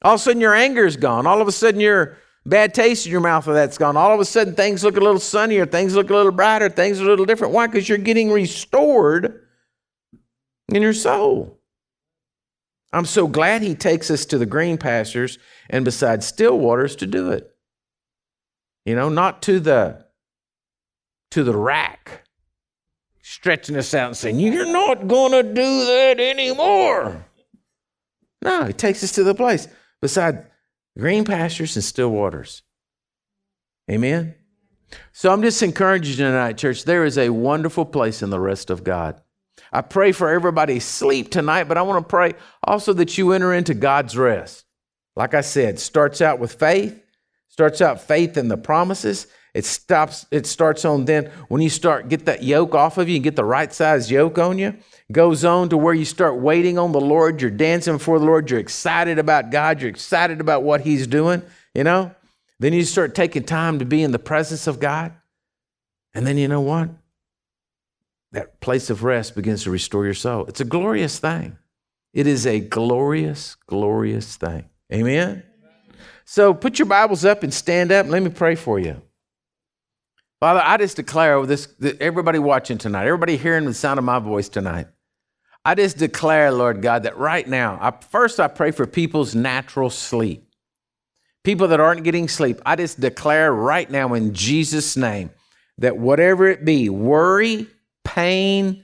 All 0.02 0.16
of 0.16 0.20
a 0.20 0.24
sudden, 0.24 0.42
your 0.42 0.56
anger 0.56 0.86
is 0.86 0.98
gone. 0.98 1.28
All 1.28 1.42
of 1.42 1.48
a 1.48 1.52
sudden, 1.52 1.80
your 1.80 2.18
Bad 2.46 2.74
taste 2.74 3.06
in 3.06 3.12
your 3.12 3.22
mouth 3.22 3.48
of 3.48 3.54
that's 3.54 3.78
gone. 3.78 3.96
All 3.96 4.14
of 4.14 4.20
a 4.20 4.26
sudden, 4.26 4.56
things 4.56 4.84
look 4.84 4.98
a 4.98 5.00
little 5.00 5.20
sunnier, 5.20 5.66
things 5.66 5.96
look 5.96 6.10
a 6.10 6.16
little 6.16 6.32
brighter, 6.32 6.70
things 6.70 7.00
are 7.00 7.04
a 7.04 7.08
little 7.08 7.26
different. 7.26 7.54
Why? 7.54 7.68
Because 7.68 7.88
you're 7.88 8.00
getting 8.00 8.32
restored 8.32 9.46
in 10.70 10.82
your 10.82 10.94
soul. 10.94 11.60
I'm 12.92 13.06
so 13.06 13.28
glad 13.28 13.62
he 13.62 13.76
takes 13.76 14.10
us 14.10 14.26
to 14.26 14.38
the 14.38 14.48
green 14.48 14.78
pastures 14.78 15.38
and 15.70 15.86
beside 15.86 16.24
still 16.24 16.58
waters 16.58 16.96
to 16.98 17.08
do 17.08 17.30
it. 17.30 17.56
You 18.86 18.96
know, 18.96 19.10
not 19.10 19.44
to 19.44 19.60
the 19.60 20.06
to 21.30 21.44
the 21.44 21.56
rack, 21.56 22.24
stretching 23.22 23.78
us 23.78 23.94
out 23.94 24.08
and 24.08 24.18
saying, 24.18 24.40
You're 24.40 24.66
not 24.66 25.08
gonna 25.08 25.44
do 25.44 25.86
that 25.86 26.20
anymore. 26.20 27.24
No, 28.42 28.66
he 28.66 28.74
takes 28.74 29.04
us 29.04 29.12
to 29.14 29.24
the 29.24 29.36
place 29.36 29.68
beside 30.02 30.48
green 30.98 31.24
pastures 31.24 31.76
and 31.76 31.84
still 31.84 32.10
waters. 32.10 32.64
Amen. 33.90 34.36
So 35.14 35.32
I'm 35.32 35.42
just 35.42 35.64
encouraging 35.64 36.18
tonight, 36.18 36.58
church. 36.58 36.84
There 36.84 37.06
is 37.06 37.18
a 37.18 37.30
wonderful 37.30 37.86
place 37.86 38.22
in 38.22 38.30
the 38.30 38.40
rest 38.40 38.70
of 38.70 38.84
God. 38.84 39.22
I 39.72 39.82
pray 39.82 40.12
for 40.12 40.30
everybody's 40.30 40.84
sleep 40.84 41.32
tonight, 41.32 41.66
but 41.66 41.78
I 41.78 41.82
want 41.82 42.04
to 42.04 42.10
pray 42.10 42.34
also 42.64 42.94
that 42.94 43.18
you 43.18 43.32
enter 43.32 43.54
into 43.54 43.74
God's 43.74 44.18
rest. 44.18 44.66
Like 45.16 45.34
I 45.34 45.42
said, 45.42 45.80
starts 45.80 46.22
out 46.22 46.40
with 46.40 46.54
faith, 46.54 47.02
starts 47.48 47.82
out 47.82 48.02
faith 48.02 48.38
in 48.38 48.48
the 48.48 48.58
promises. 48.58 49.28
It 49.54 49.66
stops, 49.66 50.26
it 50.32 50.48
starts 50.48 50.86
on 50.86 51.06
then 51.06 51.30
when 51.50 51.62
you 51.62 51.70
start 51.70 52.08
get 52.08 52.26
that 52.26 52.44
yoke 52.44 52.74
off 52.74 52.98
of 52.98 53.10
you 53.10 53.16
and 53.16 53.24
get 53.24 53.36
the 53.36 53.44
right 53.44 53.72
size 53.74 54.10
yoke 54.10 54.38
on 54.38 54.58
you. 54.58 54.76
Goes 55.12 55.44
on 55.44 55.70
to 55.70 55.78
where 55.78 55.94
you 55.94 56.06
start 56.06 56.38
waiting 56.38 56.78
on 56.78 56.92
the 56.92 57.02
Lord, 57.02 57.42
you're 57.42 57.52
dancing 57.52 57.98
for 57.98 58.20
the 58.20 58.26
Lord, 58.26 58.50
you're 58.50 58.60
excited 58.60 59.20
about 59.20 59.50
God, 59.50 59.82
you're 59.82 59.90
excited 59.90 60.40
about 60.40 60.64
what 60.64 60.82
He's 60.82 61.08
doing, 61.08 61.42
you 61.74 61.84
know? 61.84 62.14
Then 62.60 62.74
you 62.74 62.84
start 62.84 63.16
taking 63.16 63.44
time 63.44 63.80
to 63.80 63.86
be 63.86 64.04
in 64.04 64.12
the 64.12 64.20
presence 64.20 64.68
of 64.68 64.80
God. 64.80 65.14
And 66.14 66.28
then 66.28 66.38
you 66.38 66.48
know 66.48 66.62
what? 66.62 66.90
that 68.32 68.60
place 68.62 68.90
of 68.90 69.04
rest 69.04 69.36
begins 69.36 69.64
to 69.64 69.72
restore 69.72 70.06
your 70.06 70.14
soul. 70.14 70.46
It's 70.46 70.62
a 70.62 70.66
glorious 70.66 71.20
thing. 71.20 71.58
It 72.14 72.28
is 72.28 72.48
a 72.48 72.60
glorious, 72.60 73.56
glorious 73.68 74.36
thing. 74.38 74.66
Amen? 74.92 75.44
So 76.26 76.54
put 76.54 76.80
your 76.80 76.86
Bibles 76.86 77.26
up 77.26 77.44
and 77.44 77.54
stand 77.54 77.92
up 77.92 78.08
let 78.08 78.24
me 78.24 78.30
pray 78.30 78.56
for 78.56 78.80
you. 78.80 79.02
Father, 80.40 80.62
I 80.64 80.78
just 80.78 80.96
declare 80.96 81.36
over 81.36 81.46
this, 81.46 81.68
that 81.80 82.02
everybody 82.02 82.40
watching 82.40 82.78
tonight, 82.78 83.06
everybody 83.06 83.38
hearing 83.38 83.66
the 83.66 83.74
sound 83.74 84.00
of 84.00 84.06
my 84.06 84.18
voice 84.18 84.50
tonight, 84.50 84.88
I 85.64 85.76
just 85.76 85.98
declare, 85.98 86.52
Lord 86.52 86.82
God, 86.82 87.04
that 87.04 87.18
right 87.18 87.48
now, 87.48 87.78
I, 87.80 87.92
first 87.92 88.40
I 88.40 88.48
pray 88.48 88.72
for 88.72 88.88
people's 88.88 89.36
natural 89.36 89.90
sleep. 89.90 90.48
People 91.44 91.68
that 91.70 91.80
aren't 91.80 92.04
getting 92.04 92.28
sleep, 92.28 92.62
I 92.66 92.76
just 92.76 93.00
declare 93.00 93.52
right 93.52 93.90
now 93.90 94.14
in 94.14 94.34
Jesus' 94.34 94.96
name 94.96 95.32
that 95.80 95.98
whatever 95.98 96.48
it 96.48 96.64
be, 96.64 96.90
worry, 96.90 97.68
pain, 98.04 98.84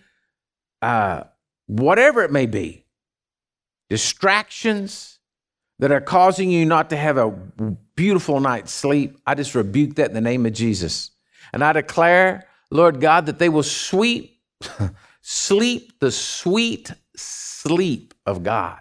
uh, 0.81 1.23
whatever 1.67 2.23
it 2.23 2.31
may 2.31 2.45
be, 2.45 2.85
distractions 3.89 5.19
that 5.79 5.91
are 5.91 6.01
causing 6.01 6.49
you 6.49 6.65
not 6.65 6.89
to 6.89 6.97
have 6.97 7.17
a 7.17 7.29
beautiful 7.95 8.39
night's 8.39 8.71
sleep, 8.71 9.17
I 9.25 9.35
just 9.35 9.53
rebuke 9.53 9.95
that 9.95 10.09
in 10.09 10.15
the 10.15 10.21
name 10.21 10.45
of 10.45 10.53
Jesus. 10.53 11.11
And 11.53 11.63
I 11.63 11.73
declare, 11.73 12.47
Lord 12.71 12.99
God, 12.99 13.27
that 13.27 13.39
they 13.39 13.49
will 13.49 13.63
sweep, 13.63 14.41
sleep 15.29 15.99
the 15.99 16.09
sweet 16.09 16.89
sleep 17.13 18.13
of 18.25 18.43
God. 18.43 18.79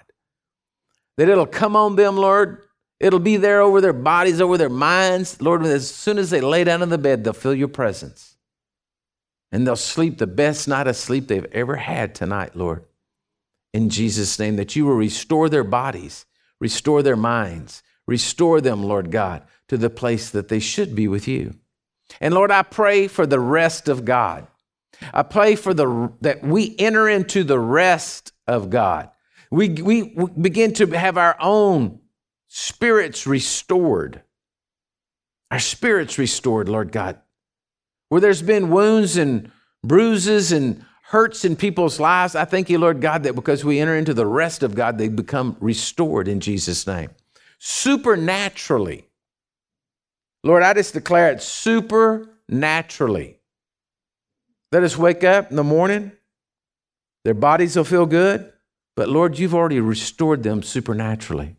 That 1.16 1.28
it'll 1.28 1.44
come 1.44 1.74
on 1.74 1.96
them, 1.96 2.16
Lord. 2.16 2.62
It'll 3.00 3.18
be 3.18 3.36
there 3.36 3.62
over 3.62 3.80
their 3.80 3.92
bodies, 3.92 4.40
over 4.40 4.56
their 4.56 4.68
minds. 4.68 5.42
Lord, 5.42 5.66
as 5.66 5.92
soon 5.92 6.18
as 6.18 6.30
they 6.30 6.40
lay 6.40 6.62
down 6.62 6.82
in 6.82 6.88
the 6.88 6.98
bed, 6.98 7.24
they'll 7.24 7.32
feel 7.32 7.52
your 7.52 7.66
presence 7.66 8.36
and 9.50 9.66
they'll 9.66 9.74
sleep 9.74 10.18
the 10.18 10.26
best 10.28 10.68
night 10.68 10.86
of 10.86 10.94
sleep 10.94 11.26
they've 11.26 11.48
ever 11.50 11.74
had 11.74 12.14
tonight, 12.14 12.54
Lord. 12.54 12.84
In 13.74 13.90
Jesus' 13.90 14.38
name, 14.38 14.54
that 14.54 14.76
you 14.76 14.86
will 14.86 14.94
restore 14.94 15.48
their 15.48 15.64
bodies, 15.64 16.26
restore 16.60 17.02
their 17.02 17.16
minds, 17.16 17.82
restore 18.06 18.60
them, 18.60 18.84
Lord 18.84 19.10
God, 19.10 19.42
to 19.66 19.76
the 19.76 19.90
place 19.90 20.30
that 20.30 20.46
they 20.46 20.60
should 20.60 20.94
be 20.94 21.08
with 21.08 21.26
you. 21.26 21.56
And 22.20 22.32
Lord, 22.32 22.52
I 22.52 22.62
pray 22.62 23.08
for 23.08 23.26
the 23.26 23.40
rest 23.40 23.88
of 23.88 24.04
God. 24.04 24.46
I 25.12 25.22
pray 25.22 25.56
for 25.56 25.74
the 25.74 26.12
that 26.20 26.42
we 26.42 26.74
enter 26.78 27.08
into 27.08 27.44
the 27.44 27.58
rest 27.58 28.32
of 28.46 28.70
God. 28.70 29.10
We, 29.50 29.70
we 29.70 30.14
begin 30.40 30.72
to 30.74 30.86
have 30.86 31.16
our 31.16 31.36
own 31.40 32.00
spirits 32.48 33.26
restored. 33.26 34.22
Our 35.50 35.60
spirits 35.60 36.18
restored, 36.18 36.68
Lord 36.68 36.90
God 36.90 37.20
where 38.08 38.20
there's 38.20 38.42
been 38.42 38.70
wounds 38.70 39.16
and 39.16 39.50
bruises 39.82 40.52
and 40.52 40.84
hurts 41.02 41.44
in 41.44 41.56
people's 41.56 42.00
lives, 42.00 42.34
I 42.34 42.44
thank 42.44 42.68
you, 42.68 42.78
Lord 42.78 43.00
God, 43.00 43.22
that 43.22 43.34
because 43.34 43.64
we 43.64 43.78
enter 43.78 43.96
into 43.96 44.14
the 44.14 44.26
rest 44.26 44.62
of 44.62 44.74
God, 44.74 44.98
they 44.98 45.08
become 45.08 45.56
restored 45.60 46.28
in 46.28 46.40
Jesus' 46.40 46.86
name. 46.86 47.10
Supernaturally. 47.58 49.08
Lord, 50.42 50.62
I 50.62 50.74
just 50.74 50.94
declare 50.94 51.30
it 51.30 51.42
supernaturally. 51.42 53.35
Let 54.76 54.84
us 54.84 54.98
wake 54.98 55.24
up 55.24 55.48
in 55.48 55.56
the 55.56 55.64
morning, 55.64 56.12
their 57.24 57.32
bodies 57.32 57.76
will 57.76 57.84
feel 57.84 58.04
good, 58.04 58.52
but 58.94 59.08
Lord, 59.08 59.38
you've 59.38 59.54
already 59.54 59.80
restored 59.80 60.42
them 60.42 60.62
supernaturally. 60.62 61.56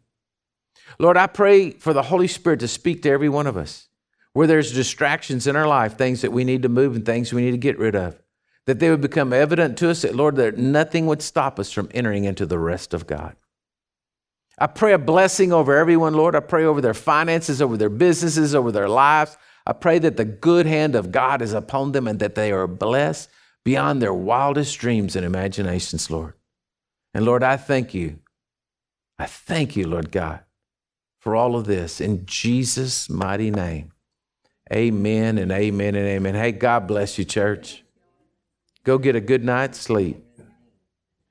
Lord, 1.00 1.18
I 1.18 1.26
pray 1.26 1.72
for 1.72 1.94
the 1.94 2.04
Holy 2.04 2.28
Spirit 2.28 2.60
to 2.60 2.68
speak 2.68 3.02
to 3.02 3.10
every 3.10 3.28
one 3.28 3.48
of 3.48 3.58
us 3.58 3.88
where 4.34 4.46
there's 4.46 4.72
distractions 4.72 5.48
in 5.48 5.56
our 5.56 5.68
life, 5.68 5.98
things 5.98 6.22
that 6.22 6.32
we 6.32 6.44
need 6.44 6.62
to 6.62 6.70
move 6.70 6.96
and 6.96 7.08
things 7.08 7.34
we 7.34 7.42
need 7.42 7.54
to 7.54 7.58
get 7.58 7.80
rid 7.80 7.96
of, 7.96 8.22
that 8.68 8.78
they 8.78 8.92
would 8.92 9.02
become 9.02 9.34
evident 9.34 9.80
to 9.80 9.90
us 9.90 10.04
that, 10.04 10.14
Lord, 10.14 10.36
that 10.36 10.60
nothing 10.60 11.08
would 11.08 11.24
stop 11.24 11.60
us 11.60 11.72
from 11.72 11.90
entering 11.96 12.26
into 12.26 12.46
the 12.46 12.60
rest 12.60 12.94
of 12.94 13.08
God. 13.08 13.36
I 14.60 14.68
pray 14.68 14.94
a 14.94 15.00
blessing 15.00 15.52
over 15.52 15.76
everyone, 15.76 16.14
Lord. 16.14 16.36
I 16.36 16.40
pray 16.42 16.66
over 16.66 16.82
their 16.82 16.94
finances, 16.94 17.64
over 17.64 17.78
their 17.78 17.90
businesses, 17.90 18.54
over 18.54 18.72
their 18.72 18.88
lives. 18.88 19.40
I 19.68 19.74
pray 19.74 20.00
that 20.00 20.16
the 20.16 20.24
good 20.24 20.66
hand 20.66 20.96
of 20.96 21.12
God 21.12 21.42
is 21.42 21.52
upon 21.52 21.92
them 21.92 22.08
and 22.08 22.20
that 22.20 22.36
they 22.36 22.54
are 22.54 22.68
blessed 22.68 23.30
beyond 23.66 24.02
their 24.02 24.14
wildest 24.14 24.80
dreams 24.80 25.14
and 25.14 25.26
imaginations, 25.26 26.10
Lord. 26.10 26.36
And 27.14 27.26
Lord, 27.26 27.44
I 27.44 27.58
thank 27.58 27.94
you. 27.94 28.20
I 29.20 29.26
thank 29.26 29.76
you, 29.76 29.86
Lord 29.86 30.10
God, 30.10 30.40
for 31.20 31.36
all 31.36 31.58
of 31.58 31.66
this 31.66 32.00
in 32.00 32.26
Jesus' 32.26 33.10
mighty 33.10 33.52
name. 33.52 33.92
Amen 34.72 35.38
and 35.38 35.52
amen 35.52 35.96
and 35.96 36.08
amen. 36.08 36.36
Hey, 36.36 36.54
God 36.54 36.88
bless 36.88 37.18
you, 37.18 37.26
church. 37.26 37.84
Go 38.86 38.98
get 38.98 39.18
a 39.18 39.22
good 39.22 39.44
night's 39.44 39.82
sleep. 39.82 40.24